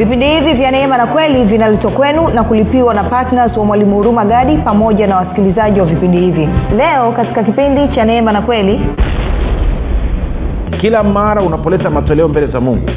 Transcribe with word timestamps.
vipindi 0.00 0.26
hivi 0.26 0.52
vya 0.52 0.70
neema 0.70 0.96
na 0.96 1.06
kweli 1.06 1.44
vinaletwa 1.44 1.90
kwenu 1.90 2.28
na 2.28 2.44
kulipiwa 2.44 2.94
na 2.94 3.04
ptns 3.04 3.56
wa 3.56 3.64
mwalimu 3.64 3.96
huruma 3.96 4.24
gadi 4.24 4.56
pamoja 4.56 5.06
na 5.06 5.16
wasikilizaji 5.16 5.80
wa 5.80 5.86
vipindi 5.86 6.18
hivi. 6.20 6.48
Leo 6.76 7.12
katika 7.12 7.42
kipindi 7.44 7.88
cha 7.88 8.04
neema 8.04 8.32
na 8.32 8.42
kweli 8.42 8.80
kila 10.80 11.02
mara 11.02 11.42
unapoleta 11.42 11.90
matoleo 11.90 12.28
mbele 12.28 12.46
za 12.46 12.60
mungu 12.60 12.90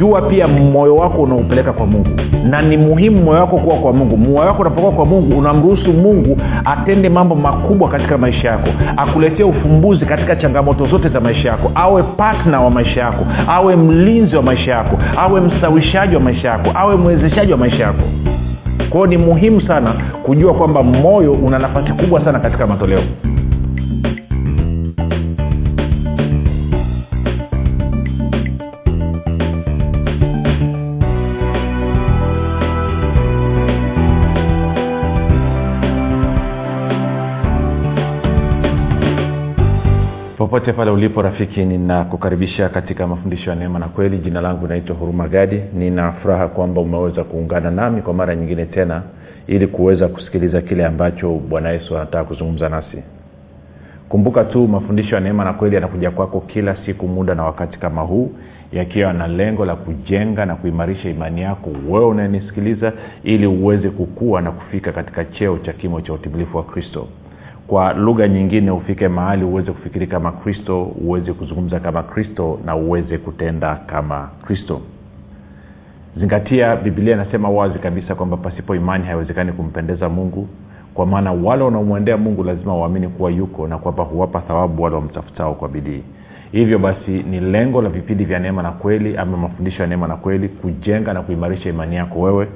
jua 0.00 0.22
pia 0.22 0.48
moyo 0.48 0.96
wako 0.96 1.22
unaupeleka 1.22 1.72
kwa 1.72 1.86
mungu. 1.86 2.08
Na 2.44 2.62
ni 2.62 2.76
muhimu 2.76 3.22
moyo 3.22 3.40
wako 3.40 3.56
kuwa 3.58 3.76
kwa 3.76 3.92
mungu. 3.92 4.16
Moyo 4.16 4.46
wako 4.46 4.60
unapokuwa 4.60 4.92
kwa 4.92 5.06
mungu 5.06 5.38
unamruhusu 5.38 5.92
mungu 5.92 6.38
atende 6.64 7.08
mambo 7.08 7.34
makubwa 7.34 7.88
katika 7.88 8.18
maisha 8.18 8.48
yako. 8.48 8.68
Akuletee 8.96 9.42
ufumbuzi 9.44 10.06
katika 10.06 10.36
changamoto 10.36 10.86
zote 10.86 11.08
za 11.08 11.20
maisha 11.20 11.48
yako. 11.48 11.70
Awe 11.74 12.02
patna 12.02 12.60
wa 12.60 12.70
maisha 12.70 13.00
yako. 13.00 13.26
Awe 13.48 13.76
mlinzi 13.76 14.36
wa 14.36 14.42
maisha 14.42 14.70
yako. 14.72 14.98
Awe 15.16 15.40
msawishaji 15.40 16.14
wa 16.14 16.20
maisha 16.20 16.48
yako. 16.48 16.70
Awe 16.74 16.96
mwezeshaji 16.96 17.52
wa 17.52 17.58
maisha 17.58 17.82
yako. 17.84 18.02
Kwao 18.90 19.06
ni 19.06 19.16
muhimu 19.16 19.60
sana 19.60 19.94
kujua 20.22 20.54
kwamba 20.54 20.82
moyo 20.82 21.32
una 21.32 21.58
nafasi 21.58 21.92
kubwa 21.92 22.24
sana 22.24 22.38
katika 22.40 22.66
matoleo 22.66 23.00
popote 40.50 40.72
pale 40.72 40.90
ulipo 40.90 41.22
rafiki 41.22 41.64
ninakukaribisha 41.64 42.68
katika 42.68 43.06
mafundisho 43.06 43.50
ya 43.50 43.56
neema 43.56 43.78
na 43.78 43.88
kweli. 43.88 44.18
Jina 44.18 44.40
langu 44.40 44.66
naitwa 44.66 44.96
huruma 44.96 45.28
gadi. 45.28 45.62
Nina 45.74 46.12
furaha 46.12 46.48
kwamba 46.48 46.80
umeweza 46.80 47.24
kuungana 47.24 47.70
nami 47.70 48.02
kwa 48.02 48.14
mara 48.14 48.36
nyingine 48.36 48.66
tena 48.66 49.02
ili 49.46 49.66
kuweza 49.66 50.08
kusikiliza 50.08 50.60
kile 50.60 50.86
ambacho 50.86 51.34
bwana 51.34 51.70
yesu 51.70 51.96
anataka 51.96 52.24
kuzungumza 52.24 52.68
nasi. 52.68 53.02
Kumbuka 54.08 54.44
tu 54.44 54.68
mafundisho 54.68 55.14
ya 55.14 55.20
neema 55.20 55.44
na 55.44 55.52
kweli 55.52 55.74
yanakuja 55.74 56.10
kwako 56.10 56.40
kila 56.40 56.76
siku 56.86 57.08
muda 57.08 57.34
na 57.34 57.44
wakati 57.44 57.78
kama 57.78 58.02
huu 58.02 58.30
yakiwa 58.72 59.12
na 59.12 59.26
lengo 59.28 59.64
la 59.64 59.76
kujenga 59.76 60.46
na 60.46 60.54
kuimarisha 60.54 61.08
imani 61.10 61.42
yako 61.42 61.70
wewe 61.88 62.06
unayenisikiliza 62.06 62.92
ili 63.24 63.46
uweze 63.46 63.90
kukua 63.90 64.40
na 64.40 64.50
kufika 64.52 64.92
katika 64.92 65.24
cheo 65.24 65.58
cha 65.58 65.72
kimo 65.72 66.00
cha 66.00 66.12
utimilifu 66.12 66.56
wa 66.56 66.62
kristo 66.62 67.06
kwa 67.70 67.92
lugha 67.92 68.28
nyingine 68.28 68.70
ufike 68.70 69.08
mahali 69.08 69.44
uweze 69.44 69.72
kufikiri 69.72 70.06
kama 70.06 70.32
kristo 70.32 70.82
uweze 70.84 71.32
kuzungumza 71.32 71.80
kama 71.80 72.02
kristo 72.02 72.58
na 72.64 72.76
uweze 72.76 73.18
kutenda 73.18 73.74
kama 73.74 74.28
kristo. 74.46 74.80
Zingatia 76.16 76.76
bibilia 76.76 77.14
inasema 77.14 77.50
wazi 77.50 77.78
kabisa 77.78 78.14
kwamba 78.14 78.36
pasipo 78.36 78.74
imani 78.74 79.04
haiwezekani 79.04 79.52
kumpendeza 79.52 80.08
mungu. 80.08 80.48
Kwa 80.94 81.06
maana 81.06 81.32
wale 81.32 81.62
wanaomwendea 81.64 82.16
mungu 82.16 82.44
lazima 82.44 82.74
waamini 82.76 83.08
kuwa 83.08 83.30
yuko 83.30 83.68
na 83.68 83.78
kwamba 83.78 84.02
huwapa 84.04 84.40
thawabu 84.40 84.82
wale 84.82 84.96
wamtafutao 84.96 85.54
kwa 85.54 85.68
bidii. 85.68 86.02
Hivyo 86.52 86.78
basi 86.78 87.10
ni 87.10 87.40
lengo 87.40 87.82
la 87.82 87.88
vipindi 87.88 88.24
vya 88.24 88.38
neema 88.38 88.62
na 88.62 88.70
kweli 88.70 89.16
ama 89.16 89.36
mafundisho 89.36 89.82
ya 89.82 89.88
neema 89.88 90.08
na 90.08 90.16
kweli 90.16 90.48
kujenga 90.48 91.12
na 91.14 91.22
kuimarisha 91.22 91.68
imani 91.68 91.96
yako 91.96 92.20
wewe 92.20 92.48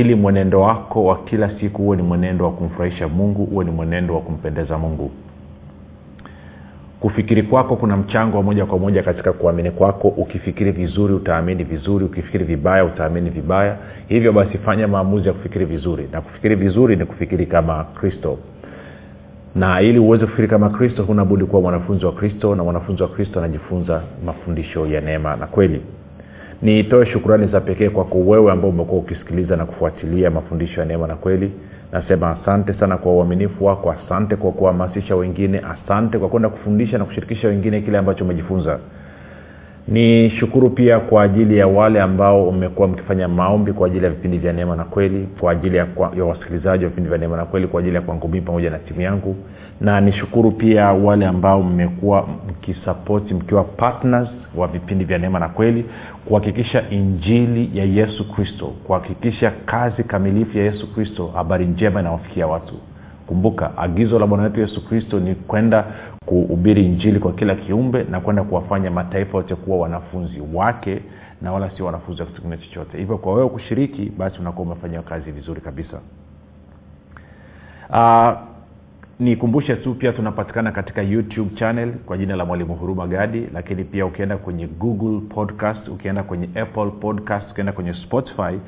ili 0.00 0.14
mwenendo 0.14 0.60
wako 0.60 1.04
wa 1.04 1.18
kila 1.18 1.60
siku 1.60 1.82
huwe 1.82 1.96
ni 1.96 2.02
mwenendo 2.02 2.44
wa 2.44 2.52
kumfurahisha 2.52 3.08
mungu 3.08 3.44
huwe 3.44 3.64
ni 3.64 3.70
mwenendo 3.70 4.14
wa 4.14 4.20
kumpendeza 4.20 4.78
mungu. 4.78 5.10
Kufikiri 7.00 7.42
kwako 7.42 7.76
kuna 7.76 7.96
mchango 7.96 8.36
wa 8.36 8.42
moja 8.42 8.66
kwa 8.66 8.78
moja 8.78 9.02
katika 9.02 9.32
kuamini 9.32 9.70
kwako. 9.70 10.08
Ukifikiri 10.08 10.70
vizuri 10.72 11.14
utaamini 11.14 11.64
vizuri. 11.64 12.04
Ukifikiri 12.04 12.44
vibaya 12.44 12.84
utaamini 12.84 13.30
vibaya. 13.30 13.76
Hivyo 14.08 14.32
basi 14.32 14.58
fanya 14.58 14.88
maamuzi 14.88 15.28
ya 15.28 15.34
kufikiri 15.34 15.64
vizuri. 15.64 16.08
Na 16.12 16.20
kufikiri 16.20 16.54
vizuri 16.54 16.96
ni 16.96 17.04
kufikiri 17.04 17.46
kama 17.46 17.84
kristo. 17.84 18.38
Na 19.54 19.80
ili 19.80 19.98
uweze 19.98 20.24
kufikiri 20.24 20.48
kama 20.48 20.70
kristo 20.70 21.02
huna 21.02 21.24
kuwa 21.24 21.62
mwanafunzi 21.62 22.06
wa 22.06 22.12
kristo 22.12 22.54
na 22.54 22.64
mwanafunzi 22.64 23.02
wa 23.02 23.08
kristo 23.08 23.38
anajifunza 23.38 24.02
mafundisho 24.26 24.86
ya 24.86 25.00
neema 25.00 25.36
na 25.36 25.46
kweli 25.46 25.82
nitoe 26.62 27.06
shukurani 27.06 27.46
za 27.46 27.60
pekee 27.60 27.88
kwako 27.88 28.18
wewe 28.18 28.52
ambao 28.52 28.70
umekuwa 28.70 29.00
ukisikiliza 29.00 29.56
na 29.56 29.66
kufuatilia 29.66 30.30
mafundisho 30.30 30.80
ya 30.80 30.86
neema 30.86 31.06
na 31.06 31.16
kweli. 31.16 31.52
Nasema 31.92 32.30
asante 32.42 32.74
sana 32.74 32.98
kwa 32.98 33.12
uaminifu 33.12 33.64
wako 33.64 33.92
asante 33.92 34.36
kwa 34.36 34.52
kuhamasisha 34.52 35.16
wengine 35.16 35.58
asante 35.60 36.18
kwa 36.18 36.28
kwenda 36.28 36.48
kufundisha 36.48 36.98
na 36.98 37.04
kushirikisha 37.04 37.48
wengine 37.48 37.80
kile 37.80 37.98
ambacho 37.98 38.24
umejifunza 38.24 38.78
ni 39.88 40.30
shukuru 40.30 40.70
pia 40.70 41.00
kwa 41.00 41.22
ajili 41.22 41.58
ya 41.58 41.66
wale 41.66 42.00
ambao 42.02 42.48
umekuwa 42.48 42.88
mkifanya 42.88 43.28
maombi 43.28 43.72
kwa 43.72 43.86
ajili 43.86 44.04
ya 44.04 44.10
vipindi 44.10 44.38
vya 44.38 44.52
neema 44.52 44.76
na 44.76 44.84
kweli 44.84 45.28
kwa 45.40 45.52
ajili 45.52 45.76
ya, 45.76 45.86
kwa, 45.86 46.12
ya 46.16 46.24
wasikilizaji 46.24 46.84
wa 46.84 46.90
vipindi 46.90 47.08
vya 47.08 47.18
neema 47.18 47.36
na 47.36 47.44
kweli 47.44 47.66
kwa 47.66 47.80
ajili 47.80 47.94
ya 47.94 48.00
kwangu 48.02 48.28
mii 48.28 48.40
pamoja 48.40 48.70
na 48.70 48.78
timu 48.78 49.00
yangu. 49.00 49.36
Na 49.80 50.00
nishukuru 50.00 50.50
pia 50.50 50.92
wale 50.92 51.26
ambao 51.26 51.62
mmekuwa 51.62 52.28
mkisapoti 52.48 53.34
mkiwa 53.34 53.64
partners 53.64 54.28
wa 54.56 54.68
vipindi 54.68 55.04
vya 55.04 55.18
neema 55.18 55.38
na 55.38 55.48
kweli 55.48 55.84
kuhakikisha 56.24 56.90
injili 56.90 57.70
ya 57.74 57.84
yesu 57.84 58.32
kristo 58.32 58.66
kuhakikisha 58.66 59.52
kazi 59.66 60.02
kamilifu 60.04 60.58
ya 60.58 60.64
yesu 60.64 60.94
kristo 60.94 61.26
habari 61.36 61.66
njema 61.66 62.00
inawafikia 62.00 62.46
watu. 62.46 62.74
Kumbuka 63.26 63.78
agizo 63.78 64.18
la 64.18 64.26
bwana 64.26 64.44
wetu 64.44 64.60
yesu 64.60 64.88
kristo 64.88 65.20
ni 65.20 65.34
kwenda 65.34 65.84
kuhubiri 66.26 66.84
injili 66.84 67.18
kwa 67.20 67.32
kila 67.32 67.54
kiumbe 67.54 68.04
na 68.04 68.20
kwenda 68.20 68.42
kuwafanya 68.44 68.90
mataifa 68.90 69.36
yote 69.36 69.54
kuwa 69.54 69.78
wanafunzi 69.78 70.42
wake 70.54 71.02
na 71.42 71.52
wala 71.52 71.70
sio 71.76 71.86
wanafunzi 71.86 72.20
wa 72.22 72.26
kitu 72.28 72.42
kingine 72.42 72.62
chochote. 72.62 72.98
Hivyo 72.98 73.18
kwa 73.18 73.34
wewe 73.34 73.48
kushiriki 73.48 74.12
basi 74.18 74.38
unakuwa 74.40 74.66
umefanya 74.66 75.02
kazi 75.02 75.30
vizuri 75.30 75.60
kabisa. 75.60 76.00
Uh, 77.90 78.32
nikumbushe 79.20 79.76
tu 79.76 79.94
pia 79.94 80.12
tunapatikana 80.12 80.72
katika 80.72 81.02
youtube 81.02 81.50
channel 81.54 81.92
kwa 81.92 82.18
jina 82.18 82.36
la 82.36 82.44
mwalimu 82.44 82.74
huruma 82.74 83.06
gadi 83.06 83.48
lakini 83.54 83.84
pia 83.84 84.06
ukienda 84.06 84.36
kwenye 84.36 84.66
google 84.66 85.20
podcast 85.34 85.88
ukienda 85.88 86.22
kwenye 86.22 86.48
apple 86.60 86.90
podcast 87.00 87.50
ukienda 87.50 87.72
kwenye 87.72 87.94
spotify 87.94 88.58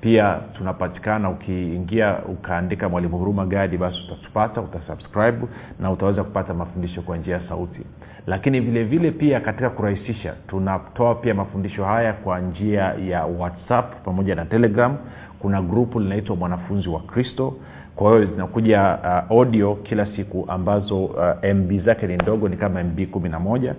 pia 0.00 0.38
tunapatikana 0.56 1.30
ukiingia 1.30 2.18
ukaandika 2.28 2.88
mwalimu 2.88 3.18
huruma 3.18 3.46
gadi 3.46 3.76
basi 3.76 3.98
utatupata 4.06 4.60
utasubscribe 4.60 5.38
na 5.80 5.90
utaweza 5.90 6.24
kupata 6.24 6.54
mafundisho 6.54 7.02
kwa 7.02 7.16
njia 7.16 7.34
ya 7.34 7.48
sauti. 7.48 7.80
Lakini 8.26 8.60
vile 8.60 8.84
vile 8.84 9.10
pia 9.10 9.40
katika 9.40 9.70
kurahisisha 9.70 10.34
tunatoa 10.48 11.14
pia 11.14 11.34
mafundisho 11.34 11.84
haya 11.84 12.12
kwa 12.12 12.40
njia 12.40 12.82
ya 12.82 13.24
whatsapp 13.24 14.04
pamoja 14.04 14.34
na 14.34 14.44
telegram. 14.44 14.96
Kuna 15.38 15.62
grupu 15.62 16.00
linaitwa 16.00 16.36
mwanafunzi 16.36 16.88
wa 16.88 17.00
kristo. 17.00 17.54
Kwa 17.96 18.10
hiyo 18.12 18.24
zinakuja 18.26 18.98
uh, 19.02 19.36
audio 19.38 19.74
kila 19.74 20.06
siku 20.16 20.44
ambazo 20.48 21.04
uh, 21.04 21.44
mb 21.54 21.84
zake 21.84 22.06
ni 22.06 22.14
ndogo 22.16 22.48
ni 22.48 22.56
kama 22.56 22.84
mb 22.84 23.00
kumi 23.10 23.28
na 23.28 23.38
moja 23.40 23.74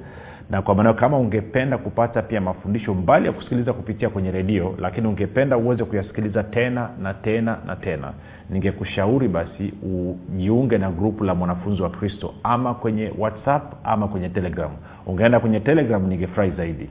na 0.51 0.61
kwa 0.61 0.75
maanao 0.75 0.93
kama 0.93 1.17
ungependa 1.17 1.77
kupata 1.77 2.21
pia 2.21 2.41
mafundisho 2.41 2.93
mbali 2.93 3.25
ya 3.25 3.31
kusikiliza 3.31 3.73
kupitia 3.73 4.09
kwenye 4.09 4.31
redio 4.31 4.75
lakini 4.79 5.07
ungependa 5.07 5.57
uweze 5.57 5.83
kuyasikiliza 5.83 6.43
tena 6.43 6.89
na 7.01 7.13
tena 7.13 7.57
na 7.65 7.75
tena 7.75 8.13
ningekushauri 8.49 9.27
basi 9.27 9.73
ujiunge 9.83 10.77
na 10.77 10.91
grupu 10.91 11.23
la 11.23 11.35
mwanafunzi 11.35 11.81
wa 11.81 11.89
kristo 11.89 12.33
ama 12.43 12.73
kwenye 12.73 13.11
whatsapp 13.17 13.73
ama 13.83 14.07
kwenye 14.07 14.29
telegram. 14.29 14.71
Ungeenda 15.05 15.39
kwenye 15.39 15.59
telegram 15.59 16.07
ningefurahi 16.07 16.51
zaidi 16.51 16.89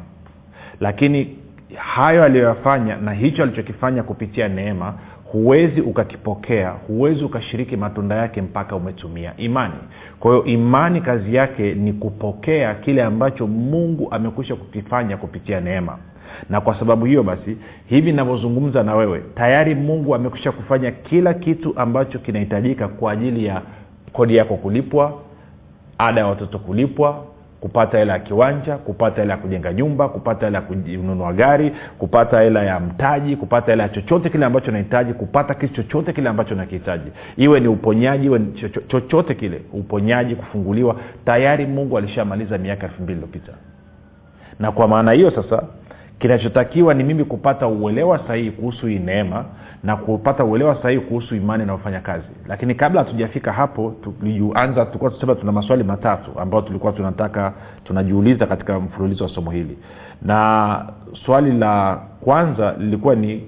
Lakini 0.80 1.38
hayo 1.76 2.24
aliyoyafanya 2.24 2.96
na 2.96 3.14
hicho 3.14 3.44
alichokifanya 3.44 4.04
kupitia 4.04 4.48
neema 4.48 4.94
huwezi 5.32 5.82
ukakipokea 5.82 6.70
huwezi 6.70 7.24
ukashiriki 7.24 7.78
matunda 7.78 8.16
yake 8.16 8.42
mpaka 8.42 8.76
umetumia 8.76 9.34
imani. 9.38 9.74
Kwa 10.20 10.32
hiyo 10.32 10.46
imani 10.46 11.02
kazi 11.02 11.36
yake 11.36 11.74
ni 11.74 11.94
kupokea 11.94 12.76
kile 12.76 13.04
ambacho 13.04 13.48
mungu 13.48 14.08
amekwisha 14.12 14.56
kukifanya 14.56 15.18
kupitia 15.18 15.62
neema 15.62 15.98
na 16.50 16.62
kwa 16.62 16.80
sababu 16.80 17.06
hiyo 17.06 17.24
basi 17.24 17.58
hivi 17.86 18.12
navyozungumza 18.12 18.84
na 18.84 18.96
wewe 18.96 19.24
tayari 19.36 19.76
mungu 19.76 20.16
amekusha 20.16 20.52
kufanya 20.52 20.92
kila 20.92 21.34
kitu 21.34 21.74
ambacho 21.76 22.20
kinahitajika 22.20 22.88
kwa 22.88 23.12
ajili 23.12 23.46
ya 23.46 23.62
kodi 24.14 24.36
yako 24.36 24.56
kulipwa 24.56 25.14
ada 25.98 26.22
ya 26.22 26.28
watoto 26.28 26.60
kulipwa 26.60 27.26
kupata 27.62 27.98
hela 27.98 28.14
ya 28.14 28.20
kiwanja 28.20 28.78
kupata 28.78 29.22
hela 29.22 29.34
ya 29.34 29.40
kujenga 29.40 29.74
nyumba 29.74 30.10
kupata 30.10 30.46
hela 30.46 30.58
ya 30.58 30.62
kununua 30.62 31.34
gari 31.34 31.72
kupata 31.98 32.42
hela 32.42 32.64
ya 32.64 32.80
mtaji 32.80 33.36
kupata 33.36 33.72
hela 33.72 33.84
ya 33.84 33.90
chochote 33.90 34.30
kile 34.30 34.46
ambacho 34.46 34.72
nahitaji 34.72 35.14
kupata 35.14 35.54
kitu 35.54 35.74
chochote 35.74 36.14
kile 36.14 36.30
ambacho 36.30 36.56
nakihitaji 36.56 37.12
iwe 37.38 37.60
ni 37.60 37.68
uponyaji 37.68 38.26
iwe 38.26 38.40
ni 38.40 38.70
chochote 38.88 39.36
kile 39.36 39.62
uponyaji 39.74 40.36
kufunguliwa 40.36 40.96
tayari 41.26 41.66
mungu 41.66 41.98
alishamaliza 41.98 42.58
miaka 42.58 42.84
elfu 42.88 43.04
mbili 43.04 43.20
iliyopita. 43.20 43.52
Na 44.60 44.72
kwa 44.72 44.88
maana 44.88 45.12
hiyo 45.12 45.32
sasa 45.32 45.64
kinachotakiwa 46.20 46.94
ni 46.94 47.04
mimi 47.04 47.24
kupata 47.26 47.68
uelewa 47.68 48.20
sahihi 48.28 48.52
kuhusu 48.52 48.88
hii 48.88 49.00
neema 49.00 49.46
na 49.84 49.96
kupata 49.96 50.44
uelewa 50.44 50.82
sahihi 50.82 51.02
kuhusu 51.02 51.36
imani 51.36 51.64
inayofanya 51.64 52.00
kazi. 52.00 52.28
Lakini 52.48 52.76
kabla 52.76 53.04
hatujafika 53.04 53.52
hapo 53.54 53.96
tulianza 54.04 54.86
tulikuwa 54.86 55.12
tusema 55.12 55.36
tuna 55.36 55.52
maswali 55.52 55.84
matatu 55.84 56.40
ambayo 56.40 56.64
tulikuwa 56.64 56.92
tunataka 56.94 57.54
tunajiuliza 57.84 58.46
katika 58.46 58.80
mfululizo 58.80 59.24
wa 59.24 59.30
somo 59.30 59.52
hili. 59.52 59.78
Na 60.22 60.86
swali 61.26 61.52
la 61.52 62.00
kwanza 62.22 62.76
lilikuwa 62.80 63.16
ni 63.16 63.44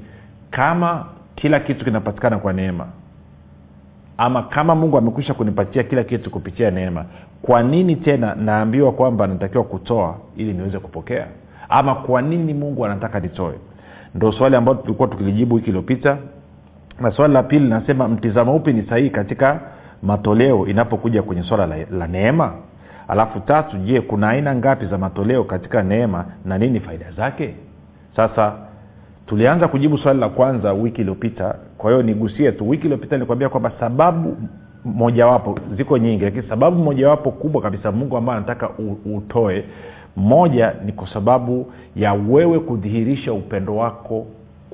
kama 0.52 1.06
kila 1.36 1.60
kitu 1.60 1.86
kinapatikana 1.86 2.38
kwa 2.38 2.54
neema 2.54 2.88
ama 4.18 4.44
kama 4.44 4.76
mungu 4.76 4.98
amekwisha 4.98 5.34
kunipatia 5.34 5.84
kila 5.84 6.04
kitu 6.04 6.30
kupitia 6.32 6.72
neema 6.72 7.06
kwa 7.42 7.64
nini 7.64 7.96
tena 7.96 8.36
naambiwa 8.36 8.92
kwamba 8.92 9.28
natakiwa 9.28 9.64
kutoa 9.64 10.16
ili 10.38 10.54
niweze 10.54 10.80
kupokea 10.80 11.28
ama 11.72 11.96
kwa 11.96 12.22
nini 12.22 12.54
mungu 12.54 12.86
anataka 12.86 13.20
nitoe? 13.20 13.54
Ndo 14.16 14.32
swali 14.32 14.56
ambalo 14.56 14.78
tulikuwa 14.78 15.08
tukilijibu 15.08 15.56
wiki 15.56 15.68
iliyopita. 15.68 16.18
Na 17.00 17.12
swali 17.12 17.34
la 17.34 17.44
pili 17.44 17.64
linasema 17.66 18.08
mtizamo 18.08 18.56
upi 18.56 18.74
ni 18.74 18.84
sahihi 18.84 19.10
katika 19.10 19.60
matoleo 20.04 20.68
inapokuja 20.68 21.24
kwenye 21.24 21.44
swala 21.44 21.68
la, 21.68 21.76
la 21.92 22.08
neema? 22.08 22.54
Alafu 23.08 23.40
tatu 23.40 23.78
je 23.78 24.02
kuna 24.02 24.30
aina 24.30 24.56
ngapi 24.56 24.86
za 24.86 24.98
matoleo 24.98 25.44
katika 25.44 25.84
neema 25.84 26.26
na 26.46 26.58
nini 26.58 26.80
faida 26.80 27.12
zake? 27.12 27.56
Sasa 28.16 28.54
tulianza 29.28 29.68
kujibu 29.68 29.98
swali 29.98 30.20
la 30.20 30.30
kwanza 30.30 30.74
wiki 30.74 31.02
iliyopita. 31.02 31.56
Kwa 31.78 31.92
hiyo 31.92 32.04
nigusie 32.04 32.52
tu 32.52 32.70
wiki 32.70 32.84
iliyopita 32.84 33.16
nilikwambia 33.16 33.50
kwamba 33.50 33.72
sababu 33.80 34.38
mojawapo 34.86 35.60
ziko 35.78 35.98
nyingi 35.98 36.24
lakini 36.24 36.44
sababu 36.50 36.84
mojawapo 36.84 37.32
kubwa 37.32 37.62
kabisa 37.62 37.92
mungu 37.92 38.18
ambayo 38.18 38.38
anataka 38.38 38.70
utoe 39.16 39.66
moja 40.16 40.74
ni 40.86 40.92
kwa 40.92 41.08
sababu 41.08 41.72
ya 41.96 42.14
wewe 42.14 42.60
kudhihirisha 42.60 43.34
upendo 43.34 43.76
wako 43.76 44.26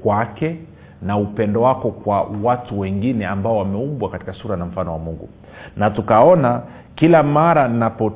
kwake 0.03 0.55
na 1.01 1.17
upendo 1.17 1.61
wako 1.61 1.91
kwa 1.91 2.27
watu 2.43 2.79
wengine 2.79 3.25
ambao 3.25 3.57
wameumbwa 3.57 4.09
katika 4.09 4.33
sura 4.33 4.55
na 4.57 4.65
mfano 4.65 4.91
wa 4.91 4.99
mungu. 4.99 5.29
Na 5.77 5.89
tukaona 5.89 6.61
kila 6.95 7.23
mara 7.23 7.67
napo 7.67 8.13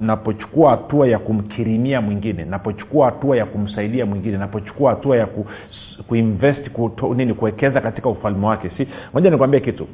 napochukua 0.00 0.70
hatua 0.70 1.08
ya 1.08 1.18
kumkirimia 1.18 2.00
mwingine 2.00 2.44
napochukua 2.44 3.06
hatua 3.06 3.36
ya 3.36 3.46
kumsaidia 3.46 4.06
mwingine 4.06 4.38
napochukua 4.38 4.90
hatua 4.90 5.16
ya 5.16 5.26
ku, 5.26 5.46
kuinvest 6.08 6.70
kuto, 6.70 7.14
nini 7.14 7.34
kuwekeza 7.34 7.80
katika 7.80 8.08
ufalme 8.08 8.46
wake 8.46 8.70
si? 8.76 8.88
Moja 9.14 9.30
nikuambia 9.30 9.60
kitu. 9.60 9.86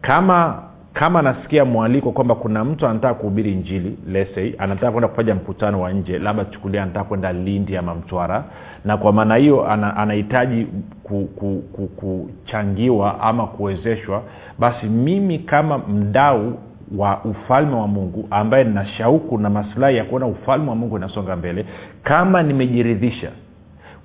Kama 0.00 0.62
kama 0.92 1.22
nasikia 1.22 1.64
mwaliko 1.64 2.12
kwamba 2.12 2.34
kuna 2.34 2.64
mtu 2.64 2.86
anataka 2.86 3.14
kuhubiri 3.14 3.54
njili 3.54 3.98
lesei 4.08 4.54
anataka 4.58 4.90
kwenda 4.92 5.08
kufanya 5.08 5.34
mkutano 5.34 5.80
wa 5.80 5.92
nje 5.92 6.18
labda 6.18 6.44
chukulia 6.44 6.82
anataka 6.82 7.04
kwenda 7.04 7.32
lindi 7.32 7.76
ama 7.76 7.94
mtwara 7.94 8.44
na 8.84 8.96
kwa 8.96 9.12
maana 9.12 9.36
hiyo 9.36 9.70
ana, 9.70 9.96
anahitaji 9.96 10.66
ku, 11.02 11.28
ku, 11.36 11.62
ku, 11.72 11.86
kuchangiwa 11.86 13.20
ama 13.20 13.46
kuwezeshwa 13.46 14.22
basi 14.58 14.86
mimi 14.86 15.38
kama 15.38 15.78
mdau 15.78 16.58
wa 16.96 17.24
ufalme 17.24 17.74
wa 17.76 17.88
mungu 17.88 18.28
ambaye 18.30 18.64
nina 18.64 18.86
shauku 18.86 19.38
na 19.38 19.50
masilahi 19.50 19.96
ya 19.96 20.04
kuona 20.04 20.26
ufalme 20.26 20.70
wa 20.70 20.76
mungu 20.76 20.96
inasonga 20.96 21.36
mbele 21.36 21.66
kama 22.02 22.42
nimejiridhisha 22.42 23.30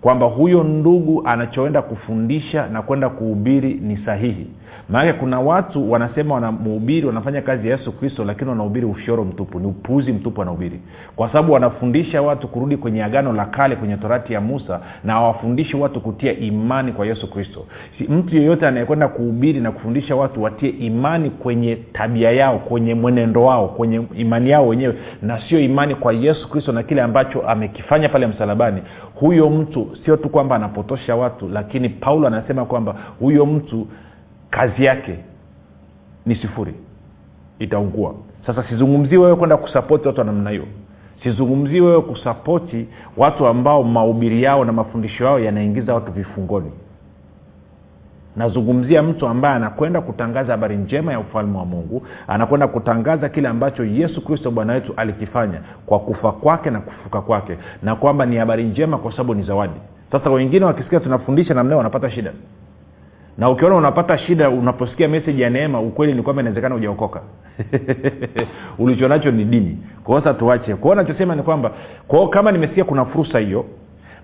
kwamba 0.02 0.26
huyo 0.26 0.64
ndugu 0.64 1.24
anachoenda 1.26 1.82
kufundisha 1.82 2.68
na 2.68 2.82
kwenda 2.82 3.10
kuhubiri 3.10 3.74
ni 3.74 3.98
sahihi 3.98 4.48
maanake 4.90 5.20
kuna 5.20 5.40
watu 5.40 5.92
wanasema 5.92 6.36
wanamhubiri 6.36 7.08
wanafanya 7.08 7.42
kazi 7.42 7.68
ya 7.70 7.78
yesu 7.78 7.92
kristo 7.92 8.26
lakini 8.26 8.50
wanahubiri 8.50 8.86
ushoro 8.86 9.24
mtupu 9.24 9.60
ni 9.60 9.68
upuuzi 9.68 10.12
mtupu 10.14 10.40
wanahubiri. 10.40 10.82
Kwa 11.16 11.28
sababu 11.28 11.54
wanafundisha 11.54 12.22
watu 12.22 12.48
kurudi 12.48 12.78
kwenye 12.78 13.04
agano 13.04 13.34
la 13.34 13.46
kale 13.46 13.76
kwenye 13.76 13.98
torati 13.98 14.34
ya 14.34 14.42
musa 14.42 14.80
na 15.04 15.14
hawafundishi 15.14 15.78
watu 15.78 16.02
kutia 16.02 16.40
imani 16.40 16.92
kwa 16.92 17.06
yesu 17.06 17.32
kristo. 17.32 17.66
Si 17.98 18.04
mtu 18.04 18.36
yeyote 18.36 18.68
anayekwenda 18.68 19.08
kuhubiri 19.08 19.60
na 19.60 19.72
kufundisha 19.72 20.16
watu 20.16 20.44
watie 20.44 20.70
imani 20.70 21.30
kwenye 21.30 21.76
tabia 21.76 22.32
yao 22.32 22.60
kwenye 22.60 22.94
mwenendo 22.96 23.44
wao 23.44 23.68
kwenye 23.68 24.02
imani 24.18 24.50
yao 24.50 24.68
wenyewe 24.68 24.96
na 25.22 25.42
sio 25.42 25.60
imani 25.60 25.96
kwa 25.96 26.14
yesu 26.14 26.50
kristo 26.50 26.72
na 26.72 26.84
kile 26.84 27.02
ambacho 27.02 27.42
amekifanya 27.42 28.10
pale 28.10 28.28
msalabani. 28.28 28.82
Huyo 29.16 29.50
mtu 29.50 29.88
sio 30.06 30.18
tu 30.18 30.30
kwamba 30.30 30.56
anapotosha 30.56 31.16
watu 31.16 31.50
lakini 31.50 31.90
paulo 31.90 32.28
anasema 32.28 32.66
kwamba 32.66 32.96
huyo 33.20 33.46
mtu 33.46 33.88
kazi 34.58 34.86
yake 34.86 35.16
ni 36.26 36.36
sifuri. 36.36 36.74
Itaungua. 37.60 38.16
Sasa 38.48 38.64
sizungumzii 38.70 39.18
wewe 39.18 39.36
kwenda 39.36 39.58
kusapoti 39.58 40.08
watu 40.08 40.20
wa 40.20 40.26
namna 40.26 40.50
hiyo. 40.50 40.66
Sizungumzii 41.24 41.82
wewe 41.82 42.02
kusapoti 42.02 42.88
watu 43.18 43.48
ambao 43.48 43.84
mahubiri 43.84 44.44
yao 44.44 44.66
na 44.66 44.72
mafundisho 44.72 45.24
yao 45.26 45.40
yanaingiza 45.40 45.94
watu 45.94 46.12
vifungoni. 46.12 46.72
Nazungumzia 48.36 49.04
mtu 49.04 49.28
ambaye 49.28 49.56
anakwenda 49.56 50.02
kutangaza 50.02 50.52
habari 50.52 50.78
njema 50.78 51.12
ya 51.12 51.20
ufalme 51.20 51.58
wa 51.58 51.66
mungu 51.66 52.08
anakwenda 52.28 52.68
kutangaza 52.68 53.30
kile 53.30 53.48
ambacho 53.48 53.86
yesu 53.86 54.26
kristo 54.26 54.52
bwana 54.52 54.74
wetu 54.74 54.94
alikifanya 54.98 55.62
kwa 55.86 56.00
kufa 56.00 56.32
kwake 56.32 56.70
na 56.70 56.80
kufuka 56.80 57.22
kwake 57.22 57.58
na 57.84 57.96
kwamba 57.96 58.26
ni 58.26 58.36
habari 58.38 58.64
njema 58.64 58.98
kwa 58.98 59.12
sababu 59.12 59.34
ni 59.34 59.44
zawadi. 59.44 59.80
Sasa 60.12 60.30
wengine 60.30 60.66
wakisikia 60.66 61.00
tunafundisha 61.00 61.54
namna 61.54 61.78
wanapata 61.78 62.12
shida 62.12 62.34
na 63.38 63.50
ukiona 63.50 63.76
unapata 63.76 64.18
shida 64.18 64.50
unaposikia 64.50 65.08
meseji 65.08 65.42
ya 65.42 65.50
neema 65.50 65.80
ukweli 65.80 66.14
ni 66.14 66.22
kwamba 66.22 66.42
inawezekana 66.42 66.76
ujaokoka 66.76 67.22
ulichonacho 68.80 69.32
ni 69.32 69.46
dini. 69.46 69.78
Kwao 70.04 70.20
sasa 70.20 70.34
tuache. 70.34 70.76
Kwao 70.76 70.96
nachosema 70.96 71.36
ni 71.36 71.44
kwamba 71.44 71.72
kwao 72.08 72.28
kama 72.28 72.52
nimesikia 72.52 72.84
kuna 72.84 73.06
fursa 73.06 73.40
hiyo 73.40 73.66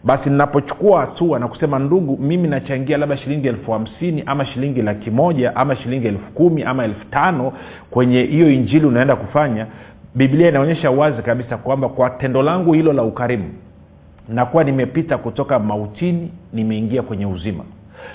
basi 0.03 0.29
ninapochukua 0.29 1.01
hatua 1.01 1.39
na 1.39 1.47
kusema 1.47 1.79
ndugu 1.79 2.17
mimi 2.17 2.47
nachangia 2.47 2.97
labda 2.97 3.17
shilingi 3.17 3.47
elfu 3.47 3.71
hamsini 3.71 4.23
ama 4.25 4.45
shilingi 4.45 4.81
laki 4.81 5.11
moja 5.11 5.55
ama 5.55 5.75
shilingi 5.75 6.07
elfu 6.07 6.31
kumi 6.31 6.63
ama 6.63 6.85
elfu 6.85 7.05
tano 7.05 7.53
kwenye 7.91 8.23
hiyo 8.23 8.51
injili 8.51 8.85
unaenda 8.85 9.15
kufanya 9.15 9.67
biblia 10.15 10.49
inaonyesha 10.49 10.91
wazi 10.91 11.21
kabisa 11.21 11.57
kwamba 11.57 11.89
kwa 11.89 12.09
tendo 12.09 12.41
langu 12.41 12.73
hilo 12.73 12.93
la 12.93 13.03
ukarimu 13.03 13.49
nakuwa 14.29 14.63
nimepita 14.63 15.17
kutoka 15.17 15.59
mautini 15.59 16.31
nimeingia 16.53 17.01
kwenye 17.01 17.25
uzima 17.25 17.63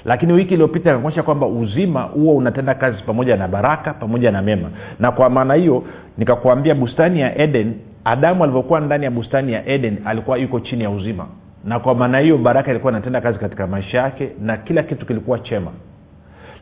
lakini 0.05 0.33
wiki 0.33 0.55
iliyopita 0.55 0.91
ikaonyesha 0.91 1.23
kwamba 1.23 1.47
uzima 1.47 2.03
huo 2.03 2.37
unatenda 2.37 2.75
kazi 2.75 3.03
pamoja 3.03 3.37
na 3.37 3.49
baraka 3.49 3.95
pamoja 3.95 4.31
na 4.31 4.43
mema. 4.43 4.71
Na 5.01 5.13
kwa 5.13 5.31
maana 5.31 5.55
hiyo 5.55 5.85
nikakuambia 6.19 6.75
bustani 6.75 7.21
ya 7.21 7.39
eden 7.39 7.75
adamu 8.05 8.45
alivyokuwa 8.45 8.81
ndani 8.81 9.05
ya 9.05 9.11
bustani 9.11 9.53
ya 9.53 9.67
eden 9.69 9.99
alikuwa 10.05 10.37
yuko 10.39 10.61
chini 10.61 10.83
ya 10.85 10.91
uzima. 10.91 11.27
Na 11.65 11.79
kwa 11.81 11.95
maana 11.95 12.19
hiyo 12.19 12.39
baraka 12.39 12.71
ilikuwa 12.71 12.93
inatenda 12.93 13.21
kazi 13.21 13.39
katika 13.39 13.67
maisha 13.67 13.99
yake 13.99 14.29
na 14.41 14.57
kila 14.57 14.83
kitu 14.83 15.07
kilikuwa 15.07 15.39
chema. 15.39 15.71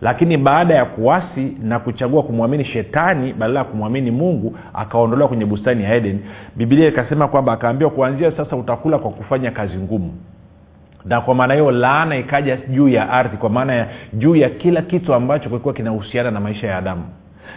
Lakini 0.01 0.37
baada 0.37 0.75
ya 0.75 0.85
kuasi 0.85 1.57
na 1.63 1.79
kuchagua 1.79 2.23
kumwamini 2.23 2.65
shetani 2.65 3.33
badala 3.33 3.59
ya 3.59 3.65
kumwamini 3.65 4.11
mungu 4.11 4.57
akaondolewa 4.75 5.29
kwenye 5.29 5.45
bustani 5.45 5.85
ya 5.85 5.95
eden 5.95 6.21
bibilia 6.57 6.89
ikasema 6.89 7.29
kwamba 7.29 7.53
akaambiwa 7.53 7.91
kuanzia 7.91 8.33
sasa 8.33 8.57
utakula 8.57 8.99
kwa 8.99 9.11
kufanya 9.11 9.51
kazi 9.51 9.77
ngumu 9.77 10.13
na 11.07 11.21
kwa 11.21 11.35
maana 11.35 11.55
hiyo 11.55 11.71
laana 11.71 12.17
ikaja 12.17 12.57
juu 12.57 12.89
ya 12.89 13.11
ardhi 13.11 13.37
kwa 13.37 13.51
maana 13.51 13.75
ya 13.75 13.89
juu 14.13 14.37
ya 14.37 14.51
kila 14.51 14.83
kitu 14.83 15.15
ambacho 15.15 15.49
kilikuwa 15.49 15.75
kinahusiana 15.75 16.31
na 16.31 16.41
maisha 16.41 16.67
ya 16.67 16.77
adamu. 16.79 17.05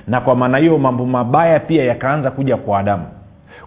Na 0.08 0.22
kwa 0.22 0.36
maana 0.36 0.58
hiyo 0.58 0.78
mambo 0.78 1.06
mabaya 1.06 1.60
pia 1.60 1.84
yakaanza 1.86 2.32
kuja 2.32 2.58
kwa 2.58 2.80
adamu. 2.80 3.06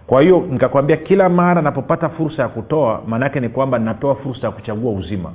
Kwa 0.07 0.21
hiyo 0.21 0.47
nikakwambia 0.49 0.97
kila 0.97 1.29
mara 1.29 1.61
napopata 1.61 2.09
fursa 2.09 2.41
ya 2.41 2.47
kutoa 2.47 3.01
maanaake 3.07 3.39
ni 3.39 3.49
kwamba 3.49 3.79
ninatoa 3.79 4.15
fursa 4.15 4.47
ya 4.47 4.51
kuchagua 4.53 4.91
uzima 4.91 5.31